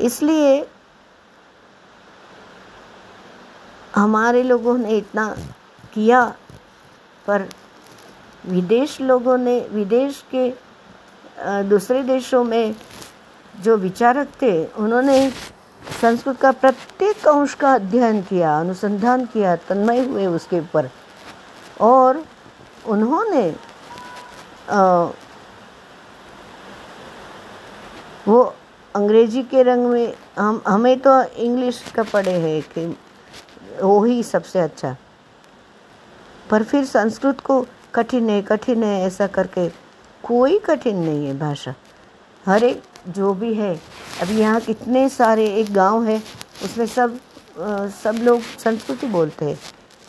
इसलिए 0.00 0.66
हमारे 3.94 4.42
लोगों 4.42 4.76
ने 4.78 4.96
इतना 4.96 5.28
किया, 5.94 6.24
पर 7.26 7.48
विदेश 8.44 9.00
लोगों 9.00 9.36
ने 9.38 9.58
विदेश 9.72 10.22
के 10.34 10.50
दूसरे 11.68 12.02
देशों 12.02 12.42
में 12.44 12.74
जो 13.54 13.76
विचारक 13.76 14.28
थे 14.42 14.52
उन्होंने 14.64 15.30
संस्कृत 16.00 16.36
का 16.40 16.50
प्रत्येक 16.52 17.26
अंश 17.28 17.54
का 17.54 17.72
अध्ययन 17.74 18.20
किया 18.22 18.58
अनुसंधान 18.60 19.24
किया 19.26 19.54
तन्मय 19.68 20.04
हुए 20.04 20.26
उसके 20.26 20.60
ऊपर। 20.60 20.90
और 21.80 22.24
उन्होंने 22.86 23.48
आ, 24.70 25.08
वो 28.28 28.42
अंग्रेज़ी 28.94 29.42
के 29.42 29.62
रंग 29.62 29.86
में 29.86 30.14
हम 30.38 30.60
हमें 30.66 30.98
तो 31.00 31.22
इंग्लिश 31.22 31.82
का 31.94 32.02
पढ़े 32.12 32.32
हैं 32.40 32.60
कि 32.62 32.86
वो 33.82 34.02
ही 34.04 34.22
सबसे 34.22 34.60
अच्छा। 34.60 34.96
पर 36.50 36.62
फिर 36.62 36.84
संस्कृत 36.84 37.40
को 37.40 37.64
कठिन 37.94 38.30
है 38.30 38.40
कठिन 38.42 38.82
है 38.84 39.00
ऐसा 39.06 39.26
करके 39.26 39.68
कोई 40.24 40.58
कठिन 40.58 40.96
नहीं 40.96 41.26
है 41.26 41.38
भाषा। 41.38 41.74
हर 42.44 42.64
एक 42.64 42.82
जो 43.08 43.32
भी 43.34 43.52
है 43.54 43.74
अभी 44.22 44.38
यहाँ 44.40 44.60
कितने 44.60 45.08
सारे 45.08 45.46
एक 45.60 45.72
गाँव 45.74 46.04
है 46.04 46.22
उसमें 46.64 46.86
सब 46.86 47.18
आ, 47.60 47.86
सब 47.86 48.18
लोग 48.22 48.40
संस्कृत 48.58 49.02
ही 49.02 49.08
बोलते 49.08 49.44
हैं 49.44 49.58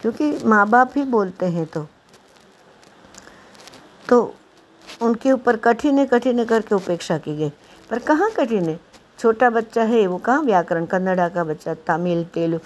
क्योंकि 0.01 0.31
माँ 0.45 0.67
बाप 0.69 0.91
ही 0.97 1.03
बोलते 1.11 1.45
हैं 1.45 1.65
तो। 1.65 1.85
तो 4.09 4.21
उनके 5.01 5.31
ऊपर 5.31 5.57
कठिन 5.57 5.99
है 5.99 6.05
कठिन 6.05 6.43
करके 6.45 6.75
उपेक्षा 6.75 7.17
की 7.17 7.35
गई। 7.37 7.49
पर 7.89 7.99
कहाँ 7.99 8.29
कठिन 8.31 8.69
है? 8.69 8.79
छोटा 9.19 9.49
बच्चा 9.49 9.83
है 9.83 10.05
वो 10.07 10.17
कहाँ 10.17 10.41
व्याकरण 10.43 10.85
कन्नड़ा 10.85 11.27
का 11.29 11.43
बच्चा 11.43 11.73
तमिल 11.87 12.23
तेलु 12.33 12.57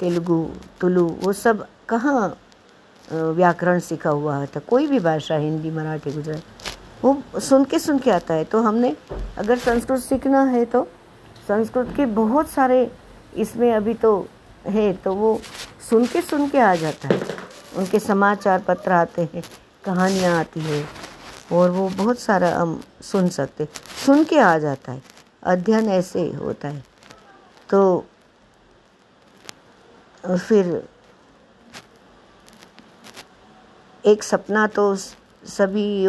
तेलुगु 0.00 0.44
तुलु 0.80 1.04
वो 1.22 1.32
सब 1.32 1.66
कहाँ 1.88 2.28
व्याकरण 3.12 3.78
सीखा 3.80 4.10
हुआ 4.10 4.44
था 4.46 4.60
कोई 4.60 4.86
भी 4.86 4.98
भाषा, 5.00 5.36
हिंदी, 5.36 5.70
मराठी, 5.70 6.10
गुजराती, 6.10 6.42
वो 7.02 7.40
सुन 7.40 7.64
के 7.64 7.78
सुन 7.78 7.98
के 7.98 8.10
आता 8.10 8.34
है। 8.34 8.44
तो 8.44 8.60
हमने 8.62 8.94
अगर 9.38 9.58
संस्कृत 9.58 10.00
सीखना 10.00 10.42
है 10.44 10.64
तो 10.64 10.82
संस्कृत 11.48 11.92
के 11.96 12.06
बहुत 12.14 12.50
सारे 12.50 12.90
इसमें 13.36 13.72
अभी 13.72 13.94
तो 13.96 14.26
है 14.66 14.92
तो 14.94 15.14
वो 15.14 15.40
सुन 15.90 16.06
के 16.06 16.20
सुन 16.22 16.48
के 16.48 16.58
आ 16.60 16.74
जाता 16.76 17.08
है। 17.08 17.20
उनके 17.76 17.98
समाचार 17.98 18.62
पत्र 18.62 18.92
आते 18.92 19.28
हैं, 19.34 19.42
कहानियाँ 19.84 20.38
आती 20.38 20.60
है, 20.60 20.84
और 21.52 21.70
वो 21.70 21.88
बहुत 21.96 22.18
सारा 22.18 22.50
हम 22.50 22.80
सुन 23.02 23.28
सकते 23.30 23.68
सुन 24.04 24.24
के 24.24 24.38
आ 24.38 24.56
जाता 24.58 24.92
है, 24.92 25.02
अध्ययन 25.42 25.88
ऐसे 25.90 26.22
होता 26.32 26.68
है। 26.68 26.82
तो 27.68 28.04
फिर 30.24 30.82
एक 34.04 34.22
सपना 34.22 34.66
तो 34.66 34.94
सभी 34.96 36.06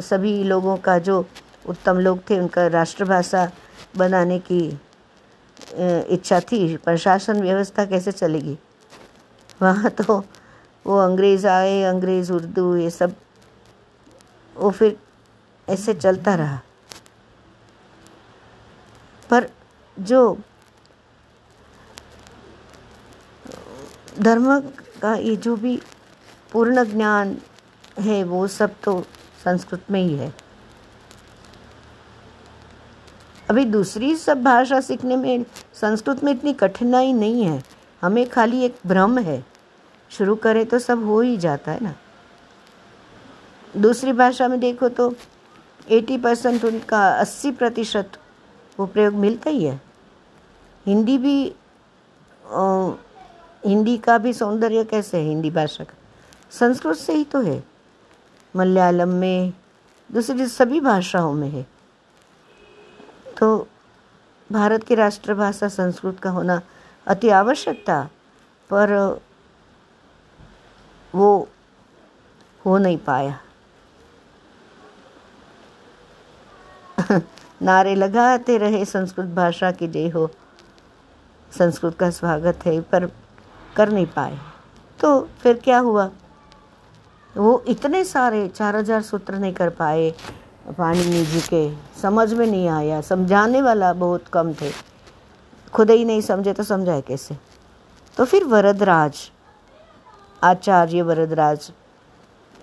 सभी 0.00 0.42
लोगों 0.44 0.76
का 0.76 0.98
जो 0.98 1.24
उत्तम 1.68 1.98
लोग 1.98 2.18
थे, 2.30 2.38
उनका 2.40 2.66
राष्ट्रभाषा 2.66 3.50
बनाने 3.96 4.38
की 4.50 4.60
इच्छा 6.14 6.40
थी। 6.42 6.76
प्रशासन 6.76 7.40
व्यवस्था 7.42 7.84
कैसे 7.86 8.12
चलेगी? 8.12 8.58
वहाँ 9.62 9.90
तो 9.90 10.24
वो 10.86 10.98
अंग्रेज़ 10.98 11.46
आए, 11.46 11.82
अंग्रेज़, 11.82 12.32
उर्दू, 12.32 12.74
ये 12.76 12.90
सब, 12.90 13.14
वो 14.56 14.70
फिर 14.70 14.96
ऐसे 15.68 15.94
चलता 15.94 16.34
रहा। 16.34 16.60
पर 19.30 19.48
जो 19.96 20.38
धर्म 24.20 24.58
का 25.02 25.14
ये 25.14 25.36
जो 25.36 25.56
भी 25.56 25.80
पूर्ण 26.52 26.84
ज्ञान 26.84 27.36
है 28.00 28.22
वो 28.24 28.46
सब 28.48 28.74
तो 28.84 29.00
संस्कृत 29.44 29.90
में 29.90 30.00
ही 30.00 30.14
है। 30.16 30.32
अभी 33.50 33.64
दूसरी 33.64 34.14
सब 34.16 34.42
भाषा 34.42 34.80
सीखने 34.80 35.16
में 35.16 35.44
संस्कृत 35.74 36.22
में 36.24 36.32
इतनी 36.32 36.52
कठिनाई 36.52 37.12
नहीं 37.12 37.44
है 37.44 37.62
हमें 38.02 38.28
खाली 38.28 38.62
एक 38.64 38.76
भ्रम 38.86 39.18
है। 39.18 39.44
शुरू 40.10 40.34
करें 40.36 40.64
तो 40.66 40.78
सब 40.78 41.04
हो 41.04 41.20
ही 41.20 41.36
जाता 41.36 41.72
है 41.72 41.84
ना। 41.84 41.94
दूसरी 43.76 44.12
भाषा 44.12 44.48
में 44.48 44.58
देखो 44.60 44.88
तो 44.88 45.14
एटी 45.90 46.18
परसेंट 46.18 46.64
उनका 46.64 47.06
अस्सी 47.10 47.50
प्रतिशत 47.50 48.18
वो 48.78 48.86
प्रयोग 48.86 49.14
मिलता 49.14 49.50
ही 49.50 49.64
है। 49.64 49.80
हिंदी 50.86 51.18
भी 51.18 51.52
आ, 52.46 52.90
हिंदी 53.66 53.96
का 53.98 54.18
भी 54.18 54.32
सौंदर्य 54.32 54.84
कैसे 54.84 55.18
है 55.18 55.24
हिंदी 55.24 55.50
भाषा 55.50 55.84
का? 55.84 55.94
संस्कृत 56.52 56.96
से 56.96 57.12
ही 57.12 57.24
तो 57.24 57.40
है। 57.40 57.64
मलयालम 58.56 59.08
में, 59.08 59.52
दूसरी 60.12 60.46
सभी 60.46 60.80
भाषाओं 60.80 61.32
में 61.32 61.48
है। 61.48 61.66
तो 63.40 63.68
भारत 64.52 64.84
की 64.84 64.94
राष्ट्रभाषा 64.94 65.68
संस्कृत 65.68 66.20
का 66.20 66.30
होना 66.30 66.62
अति 67.06 67.28
आवश्यक 67.28 67.84
था, 67.88 68.10
पर 68.70 69.20
वो 71.14 71.48
हो 72.66 72.78
नहीं 72.78 72.98
पाया। 72.98 73.40
नारे 77.62 77.94
लगाते 77.94 78.58
रहे 78.58 78.84
संस्कृत 78.84 79.26
भाषा 79.26 79.70
की 79.70 79.88
जय 79.88 80.08
हो। 80.08 80.30
संस्कृत 81.58 81.98
का 81.98 82.10
स्वागत 82.10 82.58
है, 82.66 82.80
पर 82.80 83.06
कर 83.76 83.88
नहीं 83.88 84.06
पाए। 84.06 84.38
तो 85.00 85.28
फिर 85.42 85.60
क्या 85.64 85.78
हुआ? 85.78 86.10
वो 87.34 87.62
इतने 87.68 88.04
सारे 88.04 88.46
चार 88.48 88.76
हज़ार 88.76 89.02
सूत्र 89.02 89.34
नहीं 89.34 89.52
कर 89.54 89.68
पाए 89.72 90.10
पाणिनि 90.68 91.24
जी 91.26 91.40
के। 91.42 91.68
समझ 92.00 92.32
में 92.32 92.46
नहीं 92.46 92.68
आया। 92.68 93.00
समझाने 93.02 93.62
वाला 93.62 93.92
बहुत 93.94 94.28
कम 94.32 94.52
थे। 94.54 94.70
खुद 95.72 95.90
ही 95.90 96.04
नहीं 96.04 96.20
समझे 96.22 96.52
तो 96.52 96.62
समझाए 96.62 97.00
कैसे? 97.02 97.36
तो 98.16 98.24
फिर 98.24 98.44
वरदराज, 98.44 99.30
आचार्य 100.42 101.02
वरदराज 101.02 101.70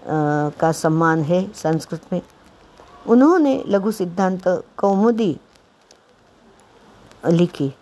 का 0.03 0.71
सम्मान 0.73 1.23
है 1.23 1.41
संस्कृत 1.55 2.01
में। 2.13 2.21
उन्होंने 3.05 3.63
लघु 3.67 3.91
सिद्धांत 3.91 4.47
कौमुदी 4.77 5.35
लिखी। 7.25 7.73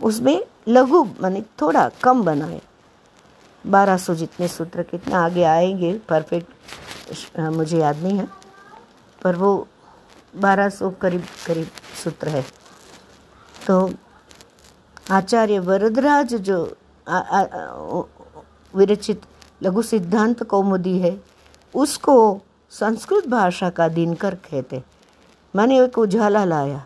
उसमें 0.00 0.40
लघु, 0.68 1.02
माने 1.20 1.42
थोड़ा 1.60 1.88
कम 2.02 2.22
बनाए। 2.24 2.60
बारह 3.64 3.96
सौ 3.96 4.14
जितने 4.14 4.48
सूत्र 4.48 4.82
कितना 4.82 5.24
आगे 5.24 5.42
आएँगे 5.44 5.92
परफेक्ट 6.08 7.38
मुझे 7.38 7.78
याद 7.78 7.96
नहीं 7.96 8.18
है, 8.18 8.28
पर 9.22 9.36
वो 9.36 9.66
बारह 10.34 10.68
सौ 10.68 10.90
करीब 11.00 11.24
करीब 11.46 11.68
सूत्र 12.02 12.28
है। 12.28 12.44
तो 13.66 13.90
आचार्य 15.10 15.58
वरदराज 15.60 16.34
जो 16.34 16.58
विरचित 18.74 19.22
लघु 19.62 19.82
सिद्धांत 19.82 20.42
कौमुदी 20.42 20.98
है, 20.98 21.16
उसको 21.74 22.40
संस्कृत 22.72 23.26
भाषा 23.28 23.70
का 23.70 23.88
दिनकर 23.90 24.34
कहते 24.44 24.82
मैंने 25.54 25.82
एक 25.84 25.98
उजाला 25.98 26.44
लाया 26.44 26.84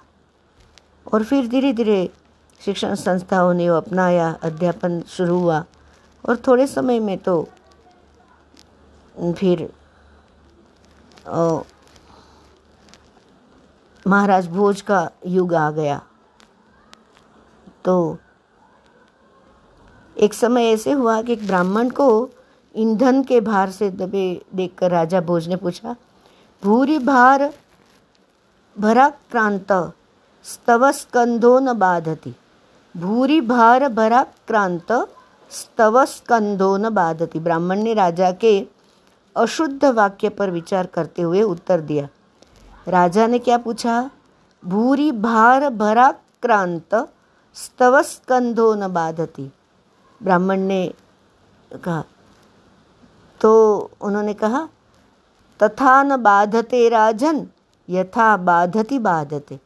और 1.06 1.24
फिर 1.24 1.46
धीरे 1.48 1.72
धीरे 1.72 2.08
शिक्षण 2.60 2.94
संस्थाओं 2.96 3.52
ने 3.54 3.66
अपनाया, 3.66 4.30
अध्यापन 4.42 5.00
शुरू 5.08 5.38
हुआ। 5.38 5.64
और 6.24 6.36
थोड़े 6.46 6.66
समय 6.66 7.00
में 7.00 7.16
तो 7.18 7.42
फिर 9.16 9.68
महाराज 14.04 14.46
भोज 14.48 14.80
का 14.80 15.08
युग 15.26 15.54
आ 15.54 15.70
गया। 15.70 16.00
तो 17.84 18.18
एक 20.16 20.34
समय 20.34 20.70
ऐसे 20.72 20.92
हुआ 20.92 21.20
कि 21.22 21.32
एक 21.32 21.46
ब्राह्मण 21.46 21.90
को 21.90 22.08
ईंधन 22.74 23.22
के 23.22 23.40
भार 23.40 23.70
से 23.70 23.90
दबे 23.90 24.24
देखकर 24.54 24.90
राजा 24.90 25.20
भोज 25.20 25.48
ने 25.48 25.56
पूछा, 25.56 25.96
भूरी 26.62 26.98
भार 27.00 27.52
भराक्रांत 28.76 29.72
स्तव 30.46 30.90
स्कंधो 30.92 31.58
न 31.58 31.72
बाधती। 31.78 32.34
भूरी 32.94 33.40
भार 33.42 33.88
भराक्रांत 33.88 34.92
स्तव 35.50 36.04
स्कंधो 36.04 36.76
न 36.76 36.90
बाधती। 36.90 37.38
ब्राह्मण 37.40 37.82
ने 37.82 37.94
राजा 37.94 38.30
के 38.34 38.66
अशुद्ध 39.36 39.84
वाक्य 39.84 40.28
पर 40.28 40.50
विचार 40.50 40.86
करते 40.86 41.22
हुए 41.22 41.42
उत्तर 41.42 41.80
दिया। 41.80 42.08
राजा 42.88 43.26
ने 43.26 43.38
क्या 43.38 43.58
पूछा? 43.58 44.10
भूरी 44.62 45.10
भार 45.12 45.68
भराक्रांत 45.70 46.94
स्तव 47.56 48.00
स्कंधो 48.02 48.74
न 48.74 48.88
बाधती। 48.88 49.50
ब्राह्मण 50.20 50.60
ने 50.60 50.92
कहा 51.74 52.02
तो 53.40 53.50
उन्होंने 54.00 54.32
कहा, 54.34 54.68
तथा 55.60 56.02
न 56.02 56.16
बाधते 56.16 56.88
राजन, 56.88 57.46
यथा 57.88 58.36
बाधती 58.36 58.98
बाधते। 58.98 59.58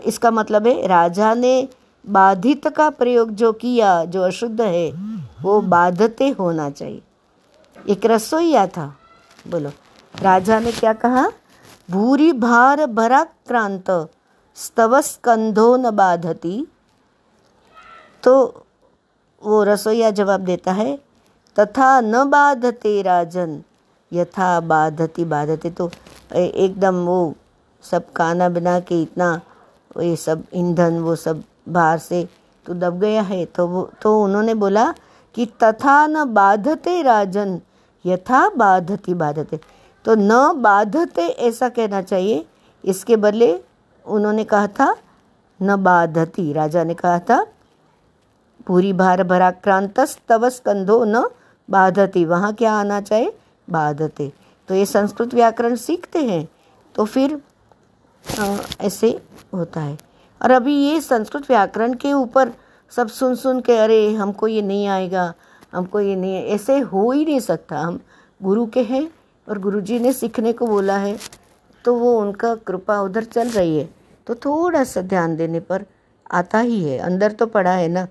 इसका 0.00 0.30
मतलब 0.30 0.66
है, 0.66 0.86
राजा 0.86 1.32
ने 1.34 1.68
बाधित 2.06 2.68
का 2.68 2.90
प्रयोग 2.90 3.30
जो 3.30 3.52
किया, 3.52 4.04
जो 4.04 4.22
अशुद्ध 4.22 4.60
है, 4.60 4.90
वो 5.42 5.60
बाधते 5.60 6.28
होना 6.28 6.70
चाहिए। 6.70 7.02
एक 7.88 8.06
रसोईया 8.06 8.66
था। 8.66 8.96
बोलो, 9.48 9.70
राजा 10.22 10.60
ने 10.60 10.72
क्या 10.72 10.92
कहा? 10.92 11.30
भूरी 11.90 12.32
भार 12.32 12.86
भराक्रांत 12.86 13.90
स्तव 14.56 15.00
स्कंधो 15.00 15.76
न 15.76 15.90
बाधती। 15.90 16.66
तो 18.22 18.64
वो 19.42 19.62
रसोईया 19.64 20.10
जवाब 20.10 20.40
देता 20.40 20.72
है, 20.72 20.98
तथा 21.58 22.00
न 22.00 22.24
बाधते 22.30 23.02
राजन, 23.02 23.62
यथा 24.12 24.60
बाधती, 24.60 25.24
बाधते 25.24 25.70
तो 25.70 25.90
एकदम 26.34 26.94
वो 26.94 27.34
सब 27.82 28.12
खाना 28.12 28.48
बना 28.48 28.80
के 28.80 29.02
इतना, 29.02 29.40
ये 30.00 30.16
सब 30.16 30.44
ईंधन, 30.54 30.98
वो 30.98 31.16
सब 31.16 31.42
बाहर 31.66 31.98
से 31.98 32.26
तो 32.66 32.74
दब 32.74 32.98
गया 33.00 33.22
है। 33.22 33.44
तो 33.46 33.66
वो 33.66 33.82
तो 34.02 34.22
उन्होंने 34.24 34.54
बोला 34.54 34.92
कि 35.34 35.46
तथा 35.62 36.06
न 36.06 36.24
बाधते 36.34 37.00
राजन 37.02 37.60
यथा 38.04 38.48
बाधती 38.48 39.14
बाधते। 39.14 39.60
तो 40.04 40.14
न 40.14 40.60
बाधते 40.62 41.26
ऐसा 41.26 41.68
कहना 41.68 42.02
चाहिए। 42.02 42.44
इसके 42.84 43.16
बदले 43.16 43.52
उन्होंने 44.04 44.44
कहा 44.44 44.66
था 44.70 44.94
न 45.60 45.76
बाधती। 45.82 46.52
राजा 46.52 46.84
ने 46.84 46.94
कहा 46.94 47.18
था 47.20 47.44
पूरी 48.66 48.92
भार 48.92 49.22
भराक्रांत 49.24 50.00
तव 50.28 50.48
स्कंधो 50.48 51.04
न 51.04 51.24
बाधती। 51.68 52.24
वहाँ 52.24 52.52
क्या 52.54 52.72
आना 52.72 53.00
चाहिए? 53.00 53.36
बाधते। 53.68 54.32
तो 54.68 54.74
ये 54.74 54.86
संस्कृत 54.86 55.34
व्याकरण 55.34 55.74
सीखते 55.76 56.24
हैं 56.24 56.48
तो 56.94 57.04
फिर 57.04 57.40
आ, 58.24 58.56
ऐसे 58.80 59.08
होता 59.54 59.80
है। 59.80 59.96
और 60.42 60.50
अभी 60.50 60.74
ये 60.74 61.00
संस्कृत 61.00 61.42
व्याकरण 61.48 61.94
के 61.94 62.12
ऊपर 62.12 62.52
सब 62.90 63.08
सुन 63.08 63.34
सुन 63.34 63.60
के, 63.60 63.76
अरे, 63.76 64.12
हमको 64.14 64.48
ये 64.48 64.62
नहीं 64.62 64.86
आएगा, 64.86 65.34
हमको 65.74 66.00
ये 66.00 66.16
नहीं, 66.16 66.44
ऐसे 66.44 66.78
हो 66.78 67.10
ही 67.12 67.24
नहीं 67.24 67.40
सकता। 67.40 67.78
हम 67.78 68.00
गुरु 68.42 68.66
के 68.66 68.82
हैं 68.82 69.10
और 69.48 69.58
गुरु 69.58 69.80
जी 69.80 69.98
ने 69.98 70.12
सीखने 70.12 70.52
को 70.52 70.66
बोला 70.66 70.96
है 70.96 71.18
तो 71.84 71.94
वो 71.94 72.20
उनका 72.20 72.54
कृपा 72.54 73.00
उधर 73.00 73.24
चल 73.24 73.48
रही 73.48 73.78
है। 73.78 73.88
तो 74.26 74.34
थोड़ा 74.34 74.84
सा 74.84 75.00
ध्यान 75.00 75.36
देने 75.36 75.60
पर 75.60 75.84
आता 76.32 76.58
ही 76.58 76.82
है, 76.84 76.98
अंदर 76.98 77.32
तो 77.32 77.46
पड़ा 77.46 77.72
है 77.72 77.88
ना। 77.88 78.06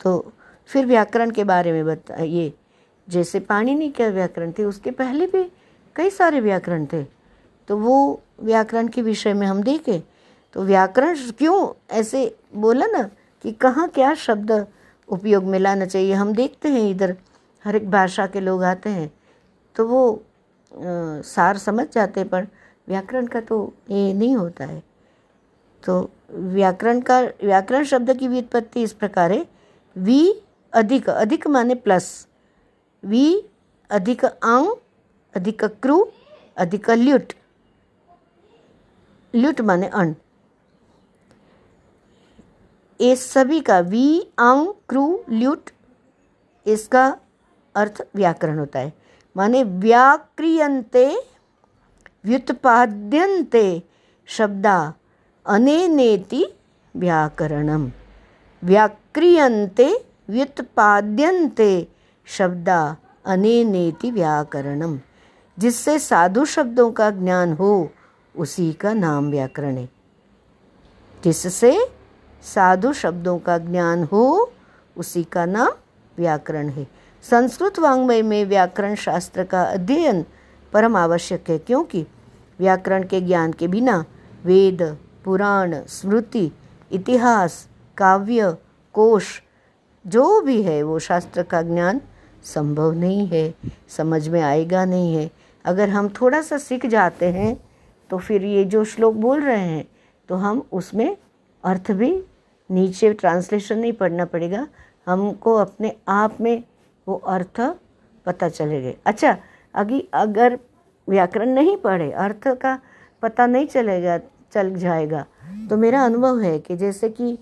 तो 0.00 0.32
फिर 0.66 0.86
व्याकरण 0.86 1.30
के 1.30 1.44
बारे 1.44 1.72
में 1.72 1.84
बताइए। 1.86 2.52
जैसे 3.08 3.40
पाणिनि 3.40 3.88
का 3.90 4.06
व्याकरण 4.06 4.52
थे, 4.52 4.64
उसके 4.64 4.90
पहले 4.90 5.26
भी 5.26 5.42
कई 5.96 6.10
सारे 6.10 6.40
व्याकरण 6.40 6.86
थे। 6.86 7.04
तो 7.68 7.76
वो 7.76 8.20
व्याकरण 8.42 8.88
के 8.88 9.02
विषय 9.02 9.32
में 9.34 9.46
हम 9.46 9.62
देखें 9.62 10.00
तो 10.56 10.62
व्याकरण 10.64 11.16
क्यों 11.38 11.56
ऐसे 11.90 12.24
बोला 12.54 12.86
ना 12.86 13.02
कि 13.44 13.52
कहाँ 13.52 13.88
क्या 13.88 14.12
शब्द 14.14 14.50
उपयोग 15.08 15.44
में 15.44 15.58
लाना 15.58 15.86
चाहिए? 15.86 16.12
हम 16.12 16.32
देखते 16.32 16.68
हैं 16.68 16.88
इधर 16.90 17.16
हर 17.64 17.76
एक 17.76 17.90
भाषा 17.90 18.26
के 18.26 18.40
लोग 18.40 18.62
आते 18.64 18.90
हैं 18.90 19.10
तो 19.76 19.86
वो 19.86 20.12
आ, 20.12 21.20
सार 21.22 21.58
समझ 21.58 21.86
जाते 21.94 22.24
पर 22.24 22.46
व्याकरण 22.88 23.26
का 23.26 23.40
तो 23.40 23.56
ये 23.90 24.12
नहीं 24.12 24.36
होता 24.36 24.64
है। 24.64 24.82
तो 25.82 26.10
व्याकरण 26.30 27.00
का 27.00 27.20
व्याकरण 27.44 27.84
शब्द 27.84 28.16
की 28.18 28.28
व्युत्पत्ति 28.28 28.82
इस 28.82 28.92
प्रकार 28.92 29.32
है 29.32 29.44
वी 29.96 30.42
अधिक 30.72 31.08
अधिक 31.10 31.46
माने 31.46 31.74
प्लस 31.76 32.08
वी 33.02 33.24
अधिक 33.90 34.24
अंग 34.24 34.74
अधिक 35.34 35.64
क्रू 35.64 36.06
अधिक 36.56 36.90
ल्युट। 36.90 37.32
ल्युट 39.34 39.60
माने 39.60 39.86
अण 39.86 40.14
ये 43.00 43.14
सभी 43.16 43.60
का 43.60 43.78
वी 43.80 44.20
अंग 44.38 44.66
क्रू 44.88 45.24
ल्यूट 45.30 45.70
इसका 46.66 47.16
अर्थ 47.74 48.02
व्याकरण 48.14 48.58
होता 48.58 48.78
है। 48.78 48.92
माने 49.36 49.62
व्याक्रियंते 49.62 51.06
व्युत्पाद्यन्ते 52.24 53.82
शब्दा 54.26 54.94
अनेनेति 55.46 56.44
व्याकरणम। 56.96 57.90
व्याक्रियंते 58.62 59.88
व्युत्पाद्यन्ते 60.30 61.88
शब्दा 62.26 62.96
अनेनेति 63.24 64.10
व्याकरणम। 64.10 64.98
जिससे 65.58 65.98
साधु 65.98 66.44
शब्दों 66.44 66.90
का 66.92 67.10
ज्ञान 67.10 67.52
हो 67.52 67.72
उसी 68.38 68.72
का 68.72 68.92
नाम 68.92 69.30
व्याकरण 69.30 69.76
है। 69.76 69.88
जिससे 71.24 71.86
साधु 72.42 72.92
शब्दों 72.92 73.38
का 73.38 73.58
ज्ञान 73.58 74.04
हो, 74.04 74.52
उसी 74.96 75.24
का 75.24 75.46
नाम 75.46 75.68
व्याकरण 76.18 76.68
है। 76.68 76.86
संस्कृत 77.30 77.78
वांग्मय 77.78 78.22
में 78.22 78.44
व्याकरण 78.44 78.94
शास्त्र 78.94 79.44
का 79.44 79.62
अध्ययन 79.62 80.24
परम 80.72 80.96
आवश्यक 80.96 81.50
है, 81.50 81.58
क्योंकि 81.58 82.06
व्याकरण 82.58 83.02
के 83.02 83.20
ज्ञान 83.20 83.52
के 83.52 83.68
बिना 83.68 84.04
वेद, 84.44 84.98
पुराण, 85.24 85.82
स्मृति, 85.88 86.52
इतिहास, 86.92 87.68
काव्य, 87.96 88.56
कोश, 88.92 89.42
जो 90.06 90.40
भी 90.40 90.62
है, 90.62 90.82
वो 90.82 90.98
शास्त्र 90.98 91.42
का 91.42 91.62
ज्ञान 91.62 92.00
संभव 92.44 92.92
नहीं 92.92 93.26
है, 93.26 93.54
समझ 93.88 94.28
में 94.28 94.42
आएगा 94.42 94.84
नहीं 94.84 95.14
है। 95.14 95.30
अगर 95.64 95.88
हम 95.88 96.08
थोड़ा 96.08 96.42
सा 96.42 96.58
सीख 96.58 96.86
जाते 96.86 97.26
हैं 97.26 97.71
तो 98.12 98.18
फिर 98.18 98.44
ये 98.44 98.64
जो 98.64 98.82
श्लोक 98.84 99.14
बोल 99.14 99.40
रहे 99.40 99.58
हैं 99.58 99.84
तो 100.28 100.34
हम 100.36 100.62
उसमें 100.72 101.16
अर्थ 101.64 101.90
भी 101.92 102.10
नीचे 102.70 103.12
ट्रांसलेशन 103.12 103.78
नहीं 103.78 103.92
पढ़ना 103.92 104.24
पड़ेगा। 104.24 104.66
हमको 105.06 105.54
अपने 105.56 105.92
आप 106.08 106.40
में 106.40 106.62
वो 107.06 107.14
अर्थ 107.16 107.60
पता 108.26 108.48
चलेगा। 108.48 108.92
अच्छा 109.06 109.36
अभी 109.74 110.00
अगर 110.14 110.58
व्याकरण 111.08 111.48
नहीं 111.48 111.76
पढ़े, 111.76 112.10
अर्थ 112.12 112.48
का 112.48 112.78
पता 113.22 113.46
नहीं 113.46 113.66
चलेगा, 113.66 114.18
चल 114.52 114.74
जाएगा 114.74 115.24
तो 115.70 115.76
मेरा 115.76 116.04
अनुभव 116.04 116.40
है 116.40 116.58
कि 116.58 116.76
जैसे 116.76 117.08
कि 117.10 117.38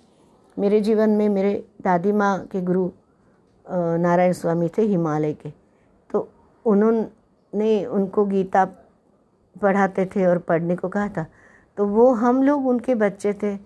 मेरे 0.56 0.80
जीवन 0.80 1.11
में 1.11 1.28
मेरे 1.28 1.52
दादी 1.83 2.12
माँ 2.12 2.38
के 2.46 2.61
गुरु 2.61 2.90
नारायण 3.98 4.33
स्वामी 4.33 4.68
थे 4.68 4.83
हिमालय 4.83 5.33
के 5.33 5.50
तो 6.11 6.28
उन्होंने 6.64 7.85
उनको 7.87 8.24
गीता 8.24 8.64
पढ़ाते 9.62 10.07
थे 10.07 10.27
और 10.27 10.38
पढ़ने 10.38 10.77
को 10.77 10.88
कहा 10.88 11.09
था। 11.09 11.27
तो 11.79 11.87
वो 11.87 12.12
हम 12.14 12.42
लोग 12.42 12.66
उनके 12.66 12.94
बच्चे 12.94 13.33
थे 13.33 13.57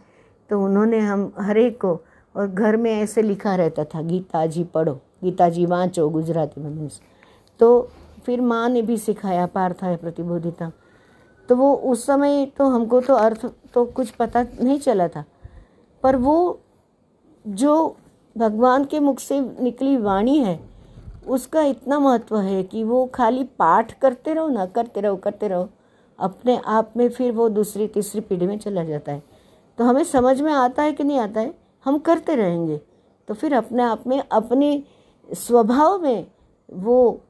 तो 0.51 0.65
उन्होंने 0.65 0.99
हम 1.01 1.33
हर 1.39 1.59
एक 1.59 1.81
को, 1.81 1.99
और 2.35 2.47
घर 2.47 2.77
में 2.77 2.91
ऐसे 2.93 3.23
लिखा 3.23 3.55
रहता 3.57 3.85
था, 3.85 4.03
गीता 4.03 4.45
जी 4.47 4.65
पढ़ो, 4.65 4.95
गीता 5.23 5.49
जी 5.49 5.67
वाँचो 5.67 6.09
गुजराती 6.11 6.61
में 6.61 6.71
मीन्स। 6.71 7.01
तो 7.61 7.89
फिर 8.27 8.41
माँ 8.41 8.69
ने 8.69 8.83
भी 8.83 8.97
सिखाया, 8.99 9.47
पार्था 9.47 9.87
है 9.87 9.97
प्रतिबोधिता। 9.97 10.71
तो 11.49 11.57
वो 11.57 11.73
उस 11.75 12.05
समय 12.07 12.45
तो 12.59 12.69
हमको 12.69 13.01
तो 13.01 13.15
अर्थ 13.15 13.47
तो 13.75 13.85
कुछ 13.87 14.11
पता 14.11 14.43
नहीं 14.43 14.79
चला 14.79 15.09
था। 15.09 15.25
पर 16.03 16.17
वो 16.17 16.61
जो 17.45 17.97
भगवान 18.37 18.85
के 18.85 19.01
मुख 19.01 19.19
से 19.19 19.41
निकली 19.41 19.97
वाणी 19.97 20.39
है, 20.39 20.59
उसका 21.27 21.63
इतना 21.63 21.99
महत्व 21.99 22.39
है 22.39 22.63
कि 22.63 22.85
वो 22.85 23.05
खाली 23.07 23.45
पाठ 23.59 23.93
करते 23.93 24.35
रहो 24.35 24.49
ना, 24.49 24.67
करते 24.67 25.01
रहो 25.01 25.17
करते 25.17 25.49
रहो। 25.49 25.69
अपने 26.19 26.61
आप 26.67 26.93
में 26.97 27.09
फिर 27.09 27.33
वो 27.33 27.49
दूसरी, 27.49 27.89
तीसरी 27.89 28.21
पीढ़ी 28.21 28.47
में 28.47 28.59
चला 28.59 28.85
जाता 28.85 29.13
है। 29.13 29.23
तो 29.79 29.85
हमें 29.85 30.05
समझ 30.05 30.41
में 30.41 30.53
आता 30.53 30.83
है 30.83 30.93
कि 30.93 31.05
नहीं 31.05 31.19
आता 31.19 31.41
है? 31.41 31.55
हम 31.85 31.99
करते 31.99 32.35
रहेंगे। 32.35 32.81
तो 33.29 33.35
फिर 33.35 33.55
अपने 33.55 33.83
आप 33.83 34.07
में, 34.07 34.23
अपने 34.33 34.85
स्वभाव 35.33 36.03
में 36.03 36.27
वो, 36.73 37.21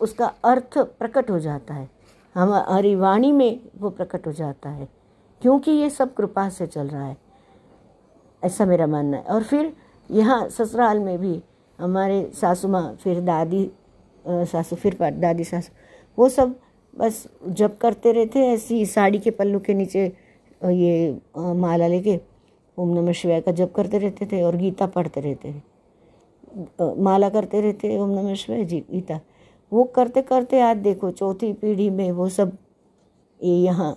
उसका 0.00 0.26
अर्थ 0.44 0.78
प्रकट 0.78 1.30
हो 1.30 1.38
जाता 1.38 1.74
है। 1.74 1.90
हमारी 2.34 2.94
वाणी 2.94 3.32
में 3.32 3.60
वो 3.78 3.90
प्रकट 3.90 4.26
हो 4.26 4.32
जाता 4.32 4.68
है। 4.68 4.88
क्योंकि 5.42 5.70
ये 5.70 5.90
सब 5.90 6.14
कृपा 6.14 6.48
से 6.48 6.66
चल 6.66 6.88
रहा 6.88 7.04
है। 7.04 7.16
ऐसा 8.44 8.64
मेरा 8.64 8.86
मानना 8.86 9.16
है। 9.16 9.22
और 9.22 9.42
फिर 9.42 9.76
यहाँ 10.10 10.48
ससुराल 10.48 11.00
में 11.00 11.18
भी 11.18 11.42
हमारे 11.80 12.32
सासू 12.34 12.68
माँ, 12.68 12.96
फिर 12.96 13.20
दादी 13.20 13.70
सासू, 14.28 14.76
फिर 14.76 14.96
दादी, 15.10 15.44
सासू, 15.44 15.72
वो 16.18 16.28
सब 16.28 16.60
बस 16.96 17.26
जब 17.48 17.76
करते 17.78 18.12
रहते 18.12 18.46
ऐसी 18.48 18.84
साड़ी 18.86 19.18
के 19.18 19.30
पल्लू 19.30 19.58
के 19.60 19.74
नीचे 19.74 20.04
ये 20.60 21.18
माला 21.36 21.86
लेके 21.86 22.18
ओम 22.78 22.94
नमः 22.94 23.12
शिवाय 23.12 23.40
का 23.40 23.52
जप 23.52 23.72
करते 23.76 23.98
रहते 23.98 24.26
थे 24.26 24.42
और 24.42 24.56
गीता 24.56 24.86
पढ़ते 24.86 25.20
रहते 25.20 25.52
थे। 25.52 26.94
माला 27.02 27.28
करते 27.28 27.60
रहते 27.60 27.96
ओम 27.98 28.10
नमः 28.10 28.34
शिवाय 28.34 28.64
जी, 28.64 28.80
गीता। 28.90 29.20
वो 29.72 29.84
करते 29.86 30.22
करते 30.22 30.60
आज 30.60 30.76
देखो, 30.76 31.10
चौथी 31.10 31.52
पीढ़ी 31.52 31.88
में 31.90 32.10
वो 32.12 32.28
सब, 32.28 32.56
ये 33.40 33.56
यहाँ 33.56 33.96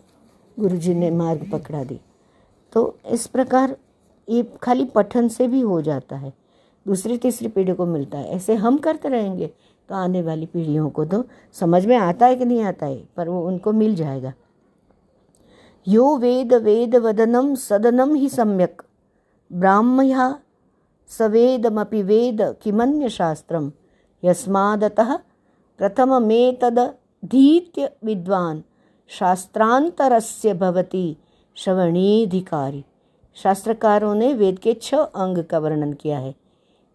गुरु 0.57 0.77
जी 0.77 0.93
ने 0.93 1.09
मार्ग 1.12 1.49
पकड़ा 1.51 1.83
दी। 1.83 1.99
तो 2.73 2.97
इस 3.12 3.27
प्रकार 3.27 3.75
ये 4.27 4.43
खाली 4.62 4.85
पठन 4.85 5.27
से 5.27 5.47
भी 5.47 5.62
हो 5.62 5.81
जाता 5.81 6.15
है। 6.15 6.33
दूसरी 6.85 7.17
तीसरी 7.17 7.47
पीढ़ी 7.47 7.73
को 7.73 7.85
मिलता 7.85 8.17
है। 8.17 8.29
ऐसे 8.29 8.55
हम 8.55 8.77
करते 8.77 9.09
रहेंगे। 9.09 9.49
तो 9.89 9.95
आने 9.95 10.21
वाली 10.21 10.45
पीढ़ियों 10.45 10.89
को 10.89 11.06
तो 11.06 11.25
समझ 11.54 11.86
में 11.86 11.97
आता 11.97 12.25
है 12.25 12.36
कि 12.36 12.45
नहीं 12.45 12.63
आता 12.63 12.86
है, 12.86 13.04
पर 13.17 13.30
वो 13.30 13.47
उनको 13.47 13.71
मिल 13.71 13.95
जाएगा। 13.95 14.34
यो 15.88 16.17
वेद 16.17 16.54
वेद 16.54 16.95
वदनम 16.95 17.56
सदनम 17.56 18.15
ही 18.15 18.30
सम्यक। 18.30 18.82
ब्राह्मया 19.52 20.39
सवेदमपि 21.10 22.04
वेद 22.04 22.58
किमन्य 22.62 23.10
शास्त्रम 23.10 23.71
यस्मादतः 24.23 25.19
प्रथममेतदधीत्य 25.80 27.91
विद्वान् 28.04 28.62
शास्त्रांतरस्य 29.10 30.54
भवति 30.54 31.17
श्रवणीधिकारी। 31.58 32.86
शास्त्रकारों 33.38 34.15
ने 34.15 34.34
वेद 34.34 34.60
के 34.60 34.73
छह 34.73 34.97
अंग 34.97 35.43
का 35.43 35.60
वर्णन 35.60 35.93
किया 35.93 36.19
है। 36.19 36.36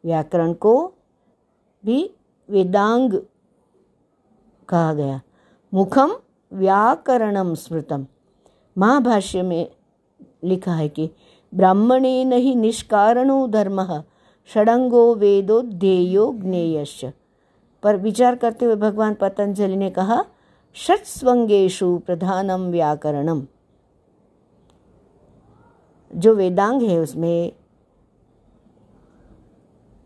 व्याकरण 0.04 0.52
को 0.52 0.94
भी 1.84 2.10
वेदांग 2.48 3.12
कहा 4.68 4.94
गया। 4.94 5.20
मुखम 5.74 6.16
व्याकरणम 6.52 7.54
स्मृतम। 7.54 8.06
महाभाष्य 8.78 9.42
में 9.42 9.70
लिखा 10.44 10.74
है 10.74 10.88
कि 10.88 11.10
ब्राह्मणे 11.54 12.24
नहीं 12.24 12.56
निष्कारणो 12.56 13.46
धर्म 13.46 14.02
षडंगो 14.54 15.14
वेदो 15.14 15.62
ध्येयो 15.62 16.32
ज्ञेयश्च। 16.32 17.12
पर 17.82 17.96
विचार 17.96 18.34
करते 18.34 18.64
हुए 18.64 18.76
भगवान 18.76 19.14
पतंजलि 19.14 19.76
ने 19.76 19.90
कहा 19.90 20.24
षट्स्वंगेशु 20.74 21.98
प्रधानम 22.06 22.70
व्याकरणम। 22.70 23.46
जो 26.16 26.34
वेदांग 26.34 26.82
है, 26.82 26.98
उसमें 26.98 27.52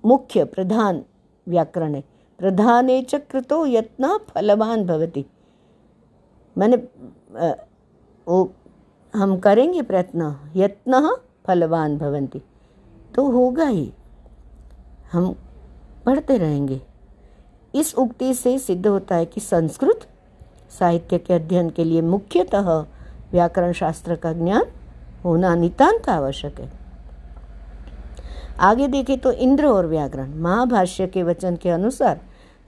मुख्य 0.05 0.45
प्रधान 0.45 1.05
व्याकरण 1.49 1.95
है। 1.95 2.18
प्रधाने 2.41 3.01
चक्रतो 3.03 3.65
यत्न 3.67 4.17
फलवान 4.29 4.85
भवति। 4.87 5.25
मैंने 6.57 6.77
वो, 8.27 8.53
हम 9.15 9.37
करेंगे 9.39 9.83
प्रयत्न, 9.83 10.35
यत्न 10.57 11.17
फलवान 11.47 11.97
भवंती 11.99 12.43
तो 13.15 13.31
होगा 13.31 13.67
ही। 13.67 13.93
हम 15.13 15.35
पढ़ते 16.07 16.37
रहेंगे। 16.39 16.81
इस 17.75 17.95
उक्ति 17.95 18.33
से 18.35 18.59
सिद्ध 18.59 18.87
होता 18.87 19.15
है 19.15 19.27
कि 19.27 19.41
संस्कृत 19.41 20.07
साहित्य 20.71 21.19
के 21.19 21.35
अध्ययन 21.35 21.71
के 21.71 21.85
लिए 21.85 22.01
मुख्यतः 22.03 22.71
व्याकरण 23.33 23.73
शास्त्र 23.73 24.17
का 24.17 24.33
ज्ञान 24.33 24.65
होना 25.25 25.55
नितांत 25.55 26.09
आवश्यक 26.09 26.61
है। 26.61 26.71
आगे 28.61 28.87
देखें 28.89 29.19
तो 29.19 29.33
इंद्र 29.33 29.67
और 29.67 29.87
व्याकरण, 29.87 30.35
महाभाष्य 30.35 31.07
के 31.07 31.23
वचन 31.23 31.57
के 31.57 31.71
अनुसार 31.71 32.21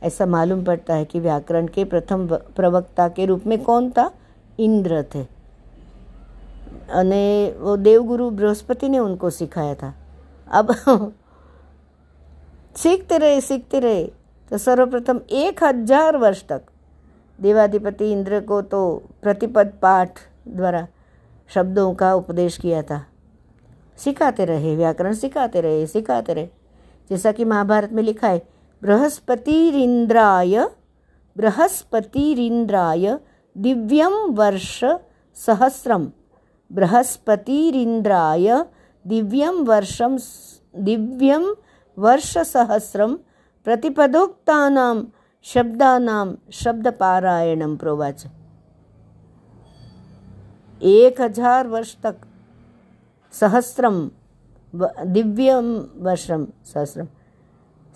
ऐसा 0.03 0.27
मालूम 0.27 0.65
पड़ता 0.65 0.95
है 0.95 1.05
कि 1.05 1.21
व्याकरण 1.21 1.67
के 1.67 1.85
प्रथम 1.85 2.27
प्रवक्ता 2.57 3.09
के 3.09 3.27
रूप 3.27 3.47
में 3.47 3.63
कौन 3.63 3.91
था? 3.91 4.11
इंद्र 4.59 5.03
थे। 5.15 5.25
अने 6.91 7.55
वो 7.59 7.77
देवगुरु 7.77 8.31
बृहस्पति 8.31 8.89
ने 8.89 8.99
उनको 8.99 9.31
सिखाया 9.31 9.75
था। 9.75 9.95
अब 10.49 10.73
सीखते 12.77 13.19
रहे 13.19 13.41
सीखते 13.41 13.81
रहे 13.81 14.05
तो 14.51 14.59
सर्वप्रथम 14.59 15.21
एक 15.31 15.63
हज़ार 15.65 16.17
वर्ष 16.17 16.43
तक 16.49 16.63
देवाधिपति 17.39 18.11
इंद्र 18.13 18.41
को 18.41 18.61
तो 18.63 18.81
प्रतिपद 19.23 19.73
पाठ 19.83 20.19
द्वारा 20.49 20.87
शब्दों 21.51 21.93
का 21.95 22.15
उपदेश 22.15 22.57
किया 22.57 22.83
था। 22.83 23.05
सिखाते 23.99 24.45
रहे, 24.45 24.75
व्याकरण 24.77 25.15
सिखाते 25.15 25.61
रहे 25.61 25.87
सिखाते 25.87 26.35
रहे। 26.35 26.49
जैसा 27.11 27.33
कि 27.33 27.45
महाभारत 27.45 27.93
में 27.93 28.03
लिखा 28.03 28.29
है 28.29 28.43
बृहस्पतिरिंद्राय 28.83 30.55
बृहस्पतिरिंद्राय 31.37 33.05
दिव्यम 33.57 34.15
वर्ष 34.35 34.79
सहस्रम। 35.37 36.11
बृहस्पतिरिन्द्राय 36.71 38.47
दिव्यं 39.05 39.65
वर्षं 39.67 40.17
दिव्यं 40.79 41.45
वर्षसहस्रं 41.97 43.15
प्रतिपदोक्तानां 43.67 44.97
शब्दानां 45.45 46.27
शब्दपारायणं 46.53 47.77
प्रोवाच। 47.77 48.27
एक 50.83 51.21
हज़ार 51.21 51.67
वर्ष 51.69 51.95
तक, 52.03 52.17
सहस्रम 53.35 53.97
दिव्यम 55.15 55.69
वर्षम 56.05 56.47
सहस्रम। 56.65 57.07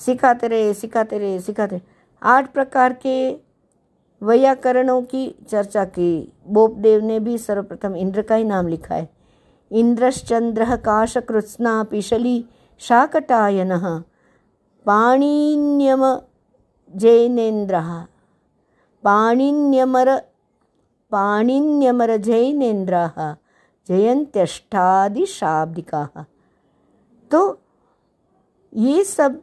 सिखाते 0.07 0.49
रहे 0.49 0.75
सिखाते 0.75 1.19
रहे, 1.19 1.41
सिखाते 1.41 1.81
आठ 2.23 2.53
प्रकार 2.53 2.93
के 3.07 3.33
वैयाकरणों 4.23 5.03
की 5.03 5.35
चर्चा 5.51 5.85
की। 5.85 6.33
बोपदेव 6.47 7.05
ने 7.05 7.21
भी 7.21 7.39
सर्वप्रथम 7.39 7.97
इंद्र 7.97 8.23
का 8.23 8.35
ही 8.35 8.45
नाम 8.45 8.69
लिखा 8.69 8.95
है। 8.95 9.09
इंद्रश्चंद्र 9.71 10.77
काशकृत्स्ना 10.77 11.83
पिशली 11.85 12.45
शाकटायन 12.81 14.03
पाणिन्यम 14.87 16.21
जैनेन्द्र। 16.95 17.81
पाणिन्यमर 19.05 20.17
पाणिन्यमर 21.13 22.17
जैनेन्द्र 22.19 23.35
जयंत्यष्टादिशाब्दिका 23.89 26.09
तो 27.31 27.61
ये 28.73 29.05
सब 29.05 29.43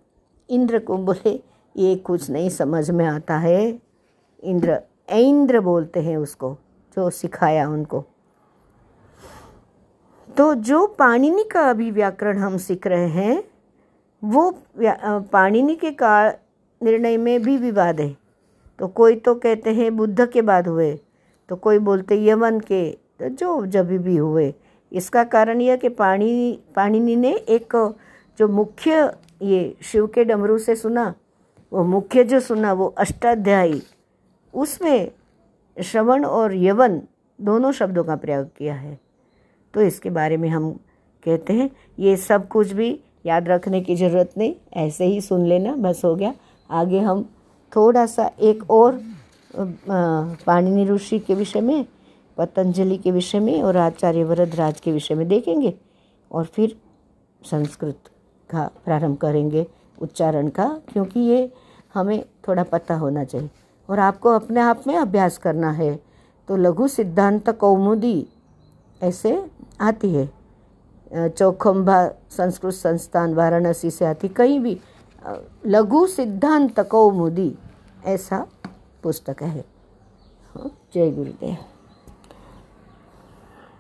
इंद्र 0.52 0.80
को 0.80 0.98
बोले, 0.98 1.40
ये 1.76 1.96
कुछ 1.98 2.30
नहीं 2.30 2.50
समझ 2.50 2.90
में 2.92 3.06
आता 3.06 3.38
है। 3.38 3.80
इंद्र 4.44 4.80
ऐन्द्र 5.10 5.60
बोलते 5.60 6.00
हैं 6.00 6.18
उसको, 6.18 6.52
जो 6.98 7.10
सिखाया 7.10 7.68
उनको। 7.70 8.04
तो 10.30 10.54
जो 10.56 10.86
पाणिनि 11.00 11.44
का 11.44 11.62
अभी 11.70 11.90
व्याकरण 11.92 12.38
हम 12.38 12.58
सीख 12.58 12.88
रहे 12.88 13.08
हैं, 13.10 13.44
वो 14.24 14.52
पाणिनि 15.32 15.76
के 15.76 15.92
काल 15.94 16.34
निर्णय 16.82 17.18
में 17.18 17.42
भी 17.42 17.58
विवाद 17.58 18.00
है। 18.02 18.16
तो 18.80 18.88
कोई 18.88 19.16
तो 19.16 19.34
कहते 19.36 19.74
हैं 19.74 19.96
बुद्ध 19.98 20.26
के 20.26 20.42
बाद 20.42 20.68
हुए 20.68 20.94
तो 21.50 21.56
कोई 21.56 21.80
बोलते 21.80 22.18
यमन 22.26 22.60
के 22.60 22.90
तो 23.20 23.30
जो 23.30 23.66
जब 23.66 23.88
भी 23.98 24.16
हुए। 24.16 24.54
इसका 24.92 25.24
कारण 25.24 25.62
यह 25.62 25.76
कि 25.76 25.90
पाणी, 25.90 26.60
पाणिनि 26.76 27.16
ने 27.16 27.32
एक 27.32 27.76
जो 28.40 28.48
मुख्य 28.48 29.12
ये 29.42 29.76
शिव 29.82 30.08
के 30.08 30.24
डमरू 30.24 30.58
से 30.58 30.76
सुना, 30.76 31.14
वो 31.72 31.84
मुख्य 31.86 32.24
जो 32.24 32.40
सुना, 32.40 32.74
वो 32.74 32.88
अष्टाध्यायी। 32.98 33.82
उसमें 34.54 35.12
श्रवण 35.78 36.26
और 36.26 36.56
यवन 36.56 37.02
दोनों 37.40 37.72
शब्दों 37.72 38.04
का 38.04 38.16
प्रयोग 38.16 38.48
किया 38.58 38.74
है। 38.76 39.00
तो 39.74 39.82
इसके 39.82 40.10
बारे 40.10 40.38
में 40.38 40.50
हम 40.50 40.72
कहते 41.24 41.54
हैं, 41.54 41.70
ये 42.00 42.16
सब 42.18 42.48
कुछ 42.48 42.72
भी 42.72 43.00
याद 43.26 43.50
रखने 43.50 43.82
की 43.82 43.96
ज़रूरत 43.96 44.34
नहीं, 44.38 44.54
ऐसे 44.76 45.06
ही 45.06 45.22
सुन 45.22 45.46
लेना, 45.46 45.76
बस 45.76 46.02
हो 46.06 46.16
गया। 46.16 46.34
आगे 46.70 47.00
हम 47.00 47.24
थोड़ा 47.72 48.06
सा 48.06 48.30
एक 48.40 48.70
और 48.72 49.02
पाणिनि 49.54 50.86
ऋषि 50.86 51.20
के 51.20 51.36
विषय 51.36 51.62
में, 51.62 51.86
पतंजलि 52.38 52.98
के 52.98 53.12
विषय 53.12 53.40
में 53.40 53.62
और 53.64 53.78
आचार्य 53.78 54.24
वरदराज 54.24 54.80
के 54.80 54.92
विषय 54.92 55.16
में 55.16 55.28
देखेंगे 55.28 55.74
और 56.32 56.46
फिर 56.46 56.76
संस्कृत। 57.42 58.11
का 58.52 58.70
प्रारंभ 58.86 59.18
करेंगे 59.18 59.66
उच्चारण 60.02 60.48
का 60.50 60.68
क्योंकि 60.90 61.20
ये 61.20 61.52
हमें 61.94 62.24
थोड़ा 62.48 62.64
पता 62.64 62.96
होना 62.96 63.24
चाहिए। 63.24 63.50
और 63.90 64.00
आपको 64.00 64.30
अपने 64.30 64.60
आप 64.62 64.84
में 64.88 64.96
अभ्यास 64.98 65.38
करना 65.38 65.72
है 65.72 65.96
तो 66.50 66.56
लघु 66.58 66.88
सिद्धांत 66.88 67.50
कौमुदी 67.52 68.28
ऐसे 69.02 69.44
आती 69.82 70.14
है। 70.14 70.30
चौखम्बा 71.30 72.06
संस्कृत 72.32 72.74
संस्थान 72.74 73.34
वाराणसी 73.34 73.92
से 73.92 74.06
आती 74.06 74.28
कहीं 74.30 74.60
भी 74.60 74.80
लघु 75.68 76.06
सिद्धांत 76.08 76.80
कौमुदी 76.82 77.54
ऐसा 78.06 78.46
पुस्तक 79.04 79.44
है। 79.44 79.66
हाँ, 80.56 80.72
जय 80.94 81.12
गुरुदेव। 81.12 81.58